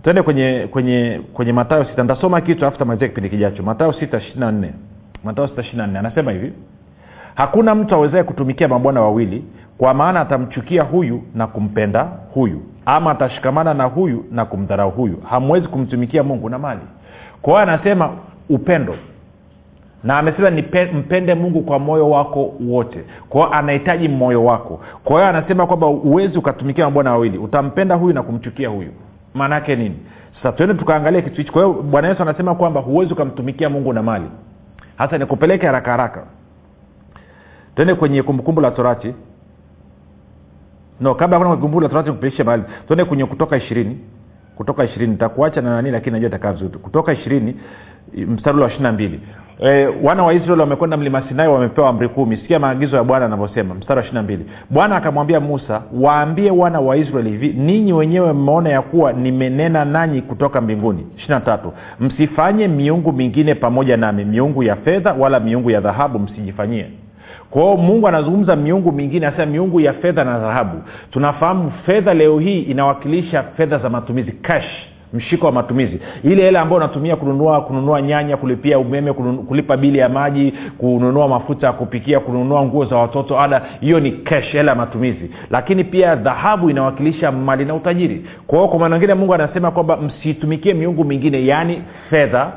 Tuende 0.04 0.22
kwenye 0.22 0.68
kwenye 0.72 1.22
kwenye 1.34 1.54
matayo 1.54 1.86
sita. 1.86 2.04
Ntasoma 2.04 2.42
kitu 2.42 2.62
alafu 2.62 2.78
tamalizia 2.80 3.08
kipindi 3.08 3.30
kijacho. 3.30 3.64
Matayo 3.64 3.94
sita 3.94 4.18
ishirina 4.18 4.52
nne. 4.52 4.74
Matayo 5.24 5.48
sita 5.48 5.62
ishirina 5.62 5.88
nne. 5.88 6.00
Anasema 6.00 6.32
hivi. 6.32 6.54
Hakuna 7.36 7.76
mtu 7.76 7.96
awezae 7.96 8.24
kutumikia 8.24 8.68
mabwana 8.68 9.02
wawili 9.02 9.44
kwa 9.78 9.94
maana 9.94 10.20
atamchukia 10.22 10.84
huyu 10.84 11.24
na 11.36 11.48
kumpenda 11.48 12.04
huyu 12.34 12.62
ama 12.86 13.12
atashikamana 13.12 13.74
na 13.74 13.84
huyu 13.84 14.26
na 14.32 14.46
kumdharau 14.46 14.92
huyu. 14.92 15.22
Hamwezi 15.30 15.68
kumtumikia 15.68 16.24
mungu. 16.24 16.50
Na 16.50 16.60
mali 16.60 16.82
kwa 17.42 17.54
hiyo 17.54 17.74
anasema 17.74 18.10
upendo. 18.50 18.96
Na 20.04 20.18
amesema 20.18 20.52
mpende 20.94 21.36
mungu 21.36 21.62
kwa 21.62 21.80
moyo 21.80 22.10
wako 22.10 22.54
wote. 22.68 23.04
Kwa 23.30 23.42
hiyo 23.42 23.54
anahitaji 23.54 24.08
moyo 24.10 24.46
wako. 24.46 24.82
Kwa 25.04 25.16
hiyo 25.16 25.28
anasema 25.28 25.68
kwamba 25.68 25.88
uwezi 25.88 26.38
ukatumikia 26.38 26.86
mabwana 26.86 27.12
wawili. 27.12 27.38
Utampenda 27.38 27.96
huyu 27.96 28.14
na 28.14 28.24
kumchukia 28.24 28.70
huyu. 28.70 28.92
Maana 29.34 29.56
yake 29.56 29.76
nini? 29.76 29.96
Sasa 30.36 30.52
tuende 30.52 30.76
tukaangalia 30.76 31.22
kitu 31.22 31.36
hichi. 31.36 31.52
Kwa 31.52 31.62
hiyo 31.66 31.82
bwana 31.82 32.08
yesu 32.08 32.22
anasema 32.22 32.56
kwamba 32.56 32.80
huwezi 32.82 33.14
ukamtumikia 33.14 33.70
mungu 33.70 33.94
na 33.94 34.04
mali. 34.04 34.26
Hasa 34.96 35.18
nikupeleke 35.18 35.66
haraka 35.66 35.92
haraka. 35.92 36.24
Tuende 37.76 37.94
kwenye 37.96 38.24
kumbukumbu 38.24 38.62
la 38.62 38.72
torati. 38.72 39.14
No 41.00 41.16
kabla 41.16 41.38
kuna 41.38 41.50
kumbukumbu 41.50 41.82
la 41.82 41.90
torati 41.90 42.12
kupitisha 42.12 42.44
mahali. 42.44 42.64
Tuende 42.88 43.06
kwenye 43.06 43.26
kutoka 43.26 43.58
ishirini 43.58 44.00
kutoka 44.62 44.84
ishirini 44.84 45.16
takuacha 45.18 45.62
na 45.62 45.70
nani 45.70 45.92
lakini 45.92 46.14
najua 46.14 46.28
itakaa 46.28 46.52
vizuri. 46.54 46.78
Kutoka 46.80 47.14
ishirini 47.14 47.56
mstari 48.28 48.60
wa 48.60 48.68
ishiri 48.68 48.84
na 48.84 48.92
mbili. 48.92 49.20
E, 49.64 49.88
wana 50.04 50.24
wa 50.24 50.34
israeli 50.34 50.62
wamekwenda 50.62 50.98
mlima 50.98 51.24
sinai 51.30 51.48
wamepewa 51.48 51.90
amri 51.90 52.10
kumi 52.10 52.38
sikia 52.38 52.60
maagizo 52.60 52.98
ya 52.98 53.04
bwana 53.04 53.26
anavyosema 53.26 53.76
mstari 53.76 53.98
wa 54.00 54.06
ishiri 54.06 54.22
mbili. 54.22 54.46
Bwana 54.70 54.96
akamwambia 54.96 55.40
musa 55.40 55.82
waambie 55.94 56.52
wana 56.52 56.80
wa 56.80 56.98
israeli 56.98 57.30
hivi 57.30 57.48
ninyi 57.50 57.94
wenyewe 57.94 58.34
mmeona 58.34 58.70
ya 58.70 58.82
kuwa 58.82 59.14
nimenena 59.14 59.86
nanyi 59.86 60.22
kutoka 60.22 60.62
mbinguni. 60.62 61.08
Ishiri 61.18 61.40
tatu. 61.46 61.74
Msifanye 62.00 62.68
miungu 62.68 63.12
mingine 63.14 63.56
pamoja 63.56 63.98
nami 63.98 64.26
miungu 64.26 64.64
ya 64.64 64.76
fedha 64.76 65.14
wala 65.14 65.40
miungu 65.40 65.72
ya 65.72 65.82
dhahabu 65.82 66.20
msijifanyie 66.20 66.86
kwao 67.52 67.78
mungu 67.78 68.08
anazungumza 68.08 68.56
miungu 68.56 68.92
mingine 68.92 69.28
anasema 69.28 69.52
miungu 69.52 69.80
ya 69.80 69.94
fedha 69.94 70.24
na 70.24 70.40
dhahabu. 70.40 70.82
Tunafahamu 71.12 71.72
fedha 71.86 72.14
leo 72.14 72.40
hii 72.40 72.60
inawakilisha 72.62 73.44
fedha 73.44 73.78
za 73.78 73.90
matumizi 73.90 74.32
cash 74.32 74.88
mshiko 75.14 75.46
wa 75.46 75.52
matumizi. 75.52 76.00
Ile 76.24 76.44
hela 76.44 76.62
ambayo 76.62 76.78
unatumia 76.78 77.16
kununua 77.16 77.62
kununua 77.62 78.02
nyanya 78.02 78.38
kulipia 78.38 78.80
umeme 78.80 79.14
kulipa 79.48 79.78
bili 79.78 79.98
ya 80.00 80.10
maji 80.10 80.54
kununua 80.78 81.28
mafuta 81.28 81.68
ya 81.68 81.74
kupikia 81.74 82.20
kununua 82.20 82.64
nguo 82.66 82.86
za 82.86 82.96
watoto 82.98 83.40
ada 83.40 83.62
hiyo 83.82 84.00
ni 84.00 84.12
cash 84.12 84.52
hela 84.52 84.72
ya 84.72 84.78
matumizi. 84.78 85.32
Lakini 85.50 85.84
pia 85.84 86.16
dhahabu 86.16 86.70
inawakilisha 86.70 87.32
mali 87.32 87.66
na 87.66 87.76
utajiri. 87.76 88.26
Kwa 88.48 88.58
hiyo 88.58 88.70
kwa 88.70 88.80
maana 88.80 88.96
wengine 88.96 89.14
mungu 89.14 89.34
anasema 89.34 89.72
kwamba 89.72 89.98
msitumikie 89.98 90.74
miungu 90.74 91.04
mingine 91.06 91.46
yaani 91.46 91.82
fedha 92.10 92.52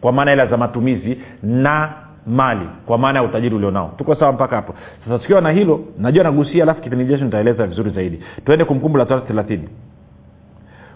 kwa 0.00 0.12
maana 0.12 0.30
hela 0.30 0.46
za 0.46 0.56
matumizi 0.56 1.18
na 1.42 1.92
mali 2.26 2.68
kwa 2.86 2.98
maana 2.98 3.18
ya 3.18 3.24
utajiri 3.24 3.54
ulionao. 3.54 3.92
Tuko 3.98 4.14
sawa 4.14 4.32
mpaka 4.32 4.56
hapo? 4.56 4.74
Sasa 5.04 5.18
tukiwa 5.18 5.40
na 5.40 5.50
hilo 5.50 5.84
najua 5.98 6.24
nagusia 6.24 6.62
alafu 6.62 6.80
kipindi 6.80 7.04
jetu 7.04 7.24
nitaeleza 7.24 7.66
vizuri 7.66 7.90
zaidi. 7.90 8.22
Tuende 8.44 8.64
kumkumbu 8.64 8.98
la 8.98 9.06
torati 9.06 9.26
thelathini. 9.26 9.68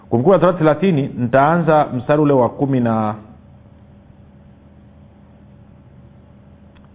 Kumkumbu 0.09 0.31
la 0.31 0.39
torati 0.39 0.57
thelathini 0.57 1.09
nitaanza 1.17 1.87
mstari 1.93 2.21
ule 2.21 2.33
wa 2.33 2.49
kumi 2.49 2.79
na 2.79 3.15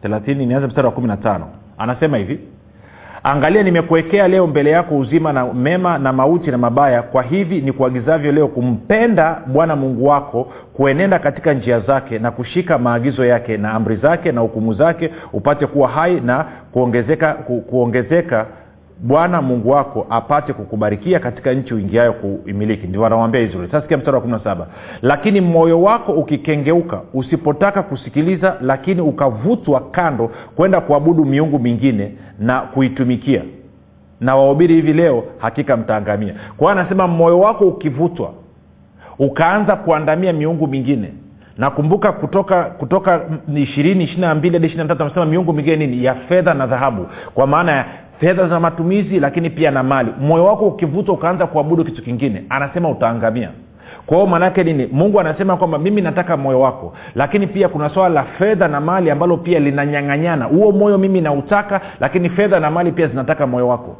thelathini 0.03 0.47
nianze 0.47 0.67
mstari 0.67 0.87
wa 0.87 0.93
kumi 0.93 1.07
na 1.09 1.17
tano. 1.17 1.47
Anasema 1.79 2.17
hivi 2.17 2.41
angalia 3.25 3.63
nimekuwekea 3.63 4.29
leo 4.29 4.47
mbele 4.47 4.71
yako 4.71 4.97
uzima 4.99 5.33
na 5.33 5.55
mema 5.55 5.99
na 5.99 6.13
mauti 6.13 6.51
na 6.51 6.59
mabaya. 6.59 7.03
Kwa 7.03 7.23
hivi 7.23 7.61
ni 7.61 7.73
kuagizavyo 7.73 8.33
leo 8.33 8.49
kumpenda 8.49 9.41
bwana 9.47 9.77
mungu 9.77 10.07
wako 10.07 10.53
kuenenda 10.73 11.19
katika 11.19 11.53
njia 11.55 11.81
zake 11.81 12.19
na 12.19 12.31
kushika 12.31 12.79
maagizo 12.79 13.25
yake 13.25 13.57
na 13.57 13.71
amri 13.73 13.97
zake 13.97 14.33
na 14.33 14.41
hukumu 14.41 14.75
zake 14.75 15.11
upate 15.33 15.67
kuwa 15.67 15.89
hai 15.89 16.21
na 16.21 16.45
kuongezeka 16.73 17.35
ku, 17.35 17.61
kuongezeka 17.61 18.47
bwana 19.01 19.43
mungu 19.43 19.71
wako 19.71 20.07
apate 20.11 20.53
kukubarikia 20.53 21.19
katika 21.19 21.53
nchi 21.53 21.75
uingiayo 21.75 22.13
kuimiliki. 22.13 22.87
Ndio 22.87 23.07
anawambia 23.07 23.41
israeli. 23.41 23.63
Sasikia 23.71 23.81
sikia 23.81 23.97
mstari 23.97 24.15
wa 24.15 24.21
kumi 24.21 24.33
na 24.33 24.41
saba. 24.45 24.67
Lakini 25.03 25.41
moyo 25.41 25.83
wako 25.83 26.13
ukikengeuka 26.13 27.01
usipotaka 27.15 27.83
kusikiliza 27.83 28.57
lakini 28.61 29.01
ukavutwa 29.01 29.81
kando 29.81 30.31
kwenda 30.57 30.81
kuabudu 30.81 31.25
miungu 31.25 31.59
mingine 31.59 32.13
na 32.39 32.61
kuitumikia. 32.61 33.43
Na 34.21 34.37
wahubiri 34.37 34.75
hivi 34.75 34.93
leo 34.93 35.25
hakika 35.39 35.77
mtaangamia. 35.77 36.35
Kwa 36.57 36.71
hiyo 36.73 36.81
anasema 36.81 37.07
moyo 37.09 37.41
wako 37.41 37.65
ukivutwa 37.69 38.33
ukaanza 39.19 39.77
kuandamia 39.77 40.33
miungu 40.33 40.67
mingine. 40.67 41.13
Nakumbuka 41.59 42.13
kutoka 42.13 42.65
kutoka 42.65 43.21
ishirini 43.57 44.05
ishiri 44.05 44.21
na 44.21 44.35
mbili 44.35 44.55
hadi 44.55 44.67
ishiri 44.67 44.83
na 44.83 44.89
tatu 44.89 45.03
amesema 45.03 45.27
miungu 45.27 45.53
mingine 45.53 45.77
nini 45.77 46.05
ya 46.05 46.15
fedha 46.15 46.55
na 46.55 46.67
dhahabu. 46.67 47.07
Kwa 47.35 47.47
maana 47.47 47.73
ya 47.73 47.85
fedha 48.21 48.49
za 48.49 48.61
matumizi 48.61 49.21
lakini 49.21 49.51
pia 49.51 49.71
na 49.71 49.83
mali. 49.83 50.11
Moyo 50.21 50.45
wako 50.45 50.67
ukivutwa 50.67 51.15
ukaanza 51.15 51.47
kuabudu 51.47 51.85
kitu 51.85 52.03
kingine 52.03 52.45
anasema 52.49 52.89
utaangamia. 52.89 53.51
Kwa 54.07 54.17
hiyo 54.17 54.27
maanaake 54.31 54.65
nini? 54.65 54.89
Mungu 54.93 55.21
anasema 55.21 55.57
kwamba 55.57 55.79
mimi 55.79 56.01
nataka 56.01 56.37
moyo 56.37 56.61
wako 56.61 56.93
lakini 57.15 57.47
pia 57.47 57.69
kuna 57.69 57.91
swala 57.91 58.15
la 58.15 58.25
fedha 58.25 58.69
na 58.69 58.81
mali 58.81 59.11
ambalo 59.11 59.37
pia 59.37 59.59
linanyang'anyana. 59.61 60.45
Huo 60.45 60.73
moyo 60.73 60.99
mimi 60.99 61.21
nautaka 61.21 61.81
lakini 62.01 62.31
fedha 62.31 62.61
na 62.61 62.71
mali 62.71 62.93
pia 62.93 63.07
zinataka 63.09 63.47
moyo 63.47 63.69
wako 63.69 63.97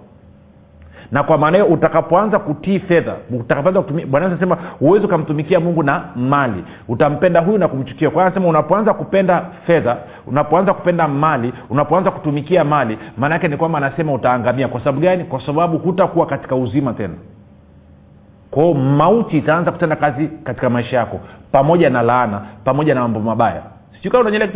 na 1.15 1.23
kwa 1.23 1.39
maana 1.39 1.57
hiyo 1.59 1.69
utakapoanza 1.71 2.39
kutii 2.39 2.79
fedha 2.79 3.15
utakapoanza 3.41 3.83
kutumia 3.83 5.05
ukamtumikia 5.05 5.61
mungu 5.61 5.83
na 5.83 6.03
mali. 6.17 6.65
Utampenda 6.89 7.41
huyu 7.41 7.59
na 7.59 7.69
kumchukia. 7.69 8.11
Kwa 8.11 8.23
anasema 8.27 8.49
unapoanza 8.49 8.95
kupenda 8.95 9.45
fedha 9.67 9.97
unapoanza 10.27 10.75
kupenda 10.75 11.09
mali 11.09 11.53
unapoanza 11.71 12.11
kutumikia 12.11 12.65
mali 12.65 12.99
maanaake 13.17 13.49
ni 13.49 13.57
kwamba 13.57 13.79
anasema 13.79 14.13
utaangamia. 14.13 14.69
Kwa 14.69 14.81
sababu 14.81 15.01
gani? 15.01 15.25
Kwa 15.25 15.41
sababu 15.47 15.79
hutakuwa 15.79 16.27
katika 16.27 16.57
uzima 16.57 16.93
tena. 16.93 17.15
Kwao 18.51 18.75
mauti 18.75 19.39
itaanza 19.39 19.73
kutenda 19.73 19.97
kazi 19.97 20.29
katika 20.45 20.71
maisha 20.71 20.97
yako 20.97 21.21
pamoja 21.53 21.91
na 21.91 22.03
laana 22.03 22.43
pamoja 22.65 22.95
na 22.95 23.01
mambo 23.01 23.21
mabaya. 23.21 23.63
Unanyelea 24.21 24.49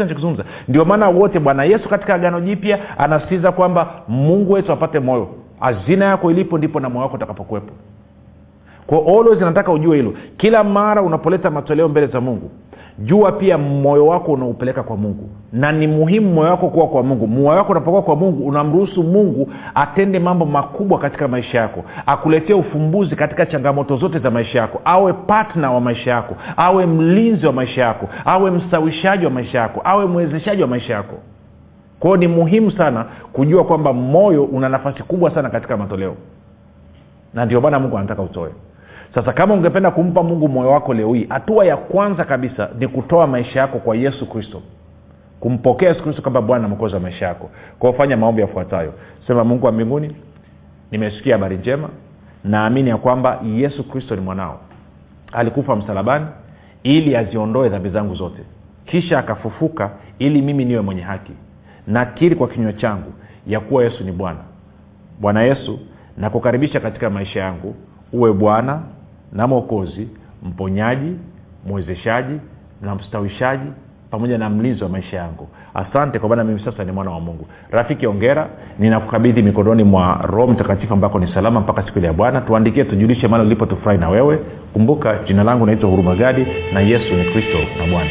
ndio 0.68 0.84
maana 0.84 1.08
wote 1.08 1.38
bwana 1.40 1.64
yesu 1.64 1.88
katika 1.88 2.14
agano 2.14 2.40
jipya 2.40 2.98
anasisitiza 2.98 3.52
kwamba 3.52 3.88
mungu 4.08 4.52
wetu 4.52 4.72
apate 4.72 5.00
moyo 5.00 5.28
hazina 5.60 6.04
yako 6.04 6.30
ilipo 6.30 6.58
ndipo 6.58 6.80
na 6.80 6.88
moyo 6.88 7.02
wako 7.02 7.16
utakapokuwepo 7.16 7.72
kwa 8.86 8.98
always 8.98 9.40
nataka 9.40 9.72
ujue 9.72 9.96
hilo. 9.96 10.12
Kila 10.36 10.64
mara 10.64 11.02
unapoleta 11.02 11.50
matoleo 11.50 11.88
mbele 11.88 12.06
za 12.06 12.20
mungu 12.20 12.50
jua 12.98 13.32
pia 13.32 13.58
moyo 13.58 14.06
wako 14.06 14.32
unaupeleka 14.32 14.82
kwa 14.82 14.96
mungu. 14.96 15.28
Na 15.52 15.72
ni 15.72 15.86
muhimu 15.86 16.32
moyo 16.34 16.50
wako 16.50 16.68
kuwa 16.68 16.88
kwa 16.88 17.02
mungu. 17.02 17.26
Moyo 17.26 17.46
wako 17.58 17.72
unapokuwa 17.72 18.02
kwa 18.02 18.16
mungu 18.16 18.46
unamruhusu 18.46 19.02
mungu 19.02 19.52
atende 19.74 20.18
mambo 20.18 20.44
makubwa 20.44 20.98
katika 20.98 21.28
maisha 21.28 21.58
yako. 21.58 21.84
Akuletee 22.06 22.54
ufumbuzi 22.54 23.16
katika 23.16 23.46
changamoto 23.46 23.96
zote 23.96 24.18
za 24.18 24.30
maisha 24.30 24.58
yako. 24.58 24.80
Awe 24.84 25.12
patna 25.12 25.70
wa 25.72 25.80
maisha 25.80 26.10
yako. 26.10 26.36
Awe 26.56 26.86
mlinzi 26.86 27.46
wa 27.46 27.52
maisha 27.52 27.80
yako. 27.82 28.08
Awe 28.24 28.50
mstawishaji 28.50 29.24
wa 29.24 29.30
maisha 29.30 29.58
yako. 29.58 29.80
Awe 29.84 30.06
mwezeshaji 30.06 30.62
wa 30.62 30.68
maisha 30.68 30.94
yako 30.94 31.14
kwao 32.00 32.16
ni 32.16 32.28
muhimu 32.28 32.70
sana 32.70 33.06
kujua 33.32 33.64
kwamba 33.64 33.92
moyo 33.92 34.44
una 34.44 34.68
nafasi 34.68 35.02
kubwa 35.02 35.30
sana 35.34 35.50
katika 35.50 35.76
matoleo. 35.76 36.16
Na 37.34 37.44
ndio 37.44 37.60
maana 37.60 37.78
mungu 37.78 37.98
anataka 37.98 38.22
utoe. 38.22 38.50
Sasa 39.14 39.32
kama 39.32 39.54
ungependa 39.54 39.90
kumpa 39.90 40.22
mungu 40.22 40.48
moyo 40.48 40.70
wako 40.70 40.94
leo 40.94 41.14
hii 41.14 41.26
hatua 41.28 41.64
ya 41.64 41.76
kwanza 41.76 42.24
kabisa 42.24 42.68
ni 42.78 42.88
kutoa 42.88 43.26
maisha 43.26 43.60
yako 43.60 43.78
kwa 43.78 43.96
yesu 43.96 44.26
kristo. 44.28 44.62
Kumpokea 45.40 45.88
yesu 45.88 46.02
kristo 46.02 46.22
kama 46.22 46.42
bwana 46.42 46.62
na 46.62 46.68
mwokozi 46.68 46.94
wa 46.94 47.00
maisha 47.00 47.26
yako. 47.26 47.50
Kwao 47.78 47.92
fanya 47.92 48.16
maombi 48.16 48.40
yafuatayo. 48.42 48.92
Sema 49.26 49.44
mungu 49.44 49.66
wa 49.66 49.72
mbinguni 49.72 50.16
nimesikia 50.90 51.34
habari 51.34 51.56
njema. 51.56 51.88
Naamini 52.44 52.90
ya 52.90 52.96
kwamba 52.96 53.40
yesu 53.44 53.88
kristo 53.88 54.14
ni 54.16 54.20
mwanao. 54.22 54.60
Alikufa 55.32 55.76
msalabani 55.76 56.26
ili 56.82 57.16
aziondoe 57.16 57.68
dhambi 57.68 57.90
zangu 57.90 58.14
zote. 58.14 58.42
Kisha 58.86 59.18
akafufuka 59.18 59.90
ili 60.18 60.42
mimi 60.42 60.64
niwe 60.64 60.80
mwenye 60.80 61.02
haki 61.02 61.32
nakiri 61.88 62.36
kwa 62.36 62.48
kinywa 62.48 62.72
changu 62.72 63.12
ya 63.46 63.60
kuwa 63.60 63.84
yesu 63.84 64.04
ni 64.04 64.12
bwana. 64.12 64.38
Bwana 65.20 65.42
yesu 65.42 65.78
nakukaribisha 66.16 66.80
katika 66.80 67.10
maisha 67.10 67.40
yangu. 67.40 67.74
Uwe 68.12 68.32
bwana 68.32 68.80
na 69.32 69.46
mwokozi 69.46 70.08
mponyaji 70.42 71.12
mwezeshaji 71.66 72.40
na 72.82 72.94
mstawishaji 72.94 73.70
pamoja 74.10 74.38
na 74.38 74.50
mlinzi 74.50 74.82
wa 74.84 74.88
maisha 74.90 75.16
yangu. 75.16 75.48
Asante 75.74 76.18
kwa 76.18 76.28
maana 76.28 76.44
mimi 76.44 76.60
sasa 76.64 76.84
ni 76.84 76.92
mwana 76.92 77.10
wa 77.10 77.20
mungu. 77.20 77.46
Rafiki 77.70 78.06
ongera 78.06 78.48
ninakukabidhi 78.78 79.42
mikononi 79.42 79.84
mwa 79.84 80.20
roho 80.22 80.46
mtakatifu 80.52 80.94
ambako 80.94 81.18
ni 81.18 81.34
salama 81.34 81.60
mpaka 81.60 81.82
siku 81.82 81.98
ile 81.98 82.06
ya 82.06 82.12
bwana. 82.12 82.40
Tuandikie 82.40 82.84
tujulishe 82.84 83.28
mali 83.28 83.46
ulipo 83.46 83.66
tufurahi 83.66 83.98
na 83.98 84.08
wewe. 84.08 84.38
Kumbuka 84.72 85.18
jina 85.26 85.44
langu 85.44 85.66
naitwa 85.66 85.90
huruma 85.90 86.16
gadi 86.16 86.46
na 86.72 86.80
yesu 86.80 87.14
ni 87.14 87.24
kristo 87.24 87.58
na 87.78 87.86
bwana 87.92 88.10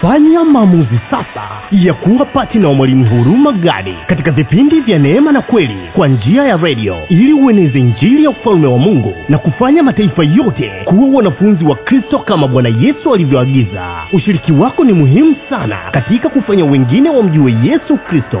fanya 0.00 0.44
maamuzi 0.44 1.00
sasa 1.10 1.42
ya 1.72 1.94
kuwa 1.94 2.24
patina 2.26 2.68
wa 2.68 2.74
mwalimu 2.74 3.04
huruma 3.06 3.52
gadi 3.52 3.94
katika 4.06 4.30
vipindi 4.30 4.80
vya 4.80 4.98
neema 4.98 5.32
na 5.32 5.40
kweli 5.42 5.76
kwa 5.96 6.08
njia 6.08 6.44
ya 6.44 6.56
redio 6.56 6.96
ili 7.08 7.32
ueneze 7.32 7.78
injili 7.78 8.24
ya 8.24 8.30
ufalume 8.30 8.66
wa 8.66 8.78
mungu 8.78 9.14
na 9.28 9.38
kufanya 9.38 9.82
mataifa 9.82 10.24
yote 10.24 10.72
kuwa 10.84 11.08
wanafunzi 11.16 11.64
wa 11.64 11.76
kristo 11.76 12.18
kama 12.18 12.48
bwana 12.48 12.68
yesu 12.68 13.14
alivyoagiza. 13.14 13.86
Ushiriki 14.12 14.52
wako 14.52 14.84
ni 14.84 14.92
muhimu 14.92 15.36
sana 15.50 15.76
katika 15.92 16.28
kufanya 16.28 16.64
wengine 16.64 17.10
wamjue 17.10 17.56
yesu 17.62 17.96
kristo 17.96 18.40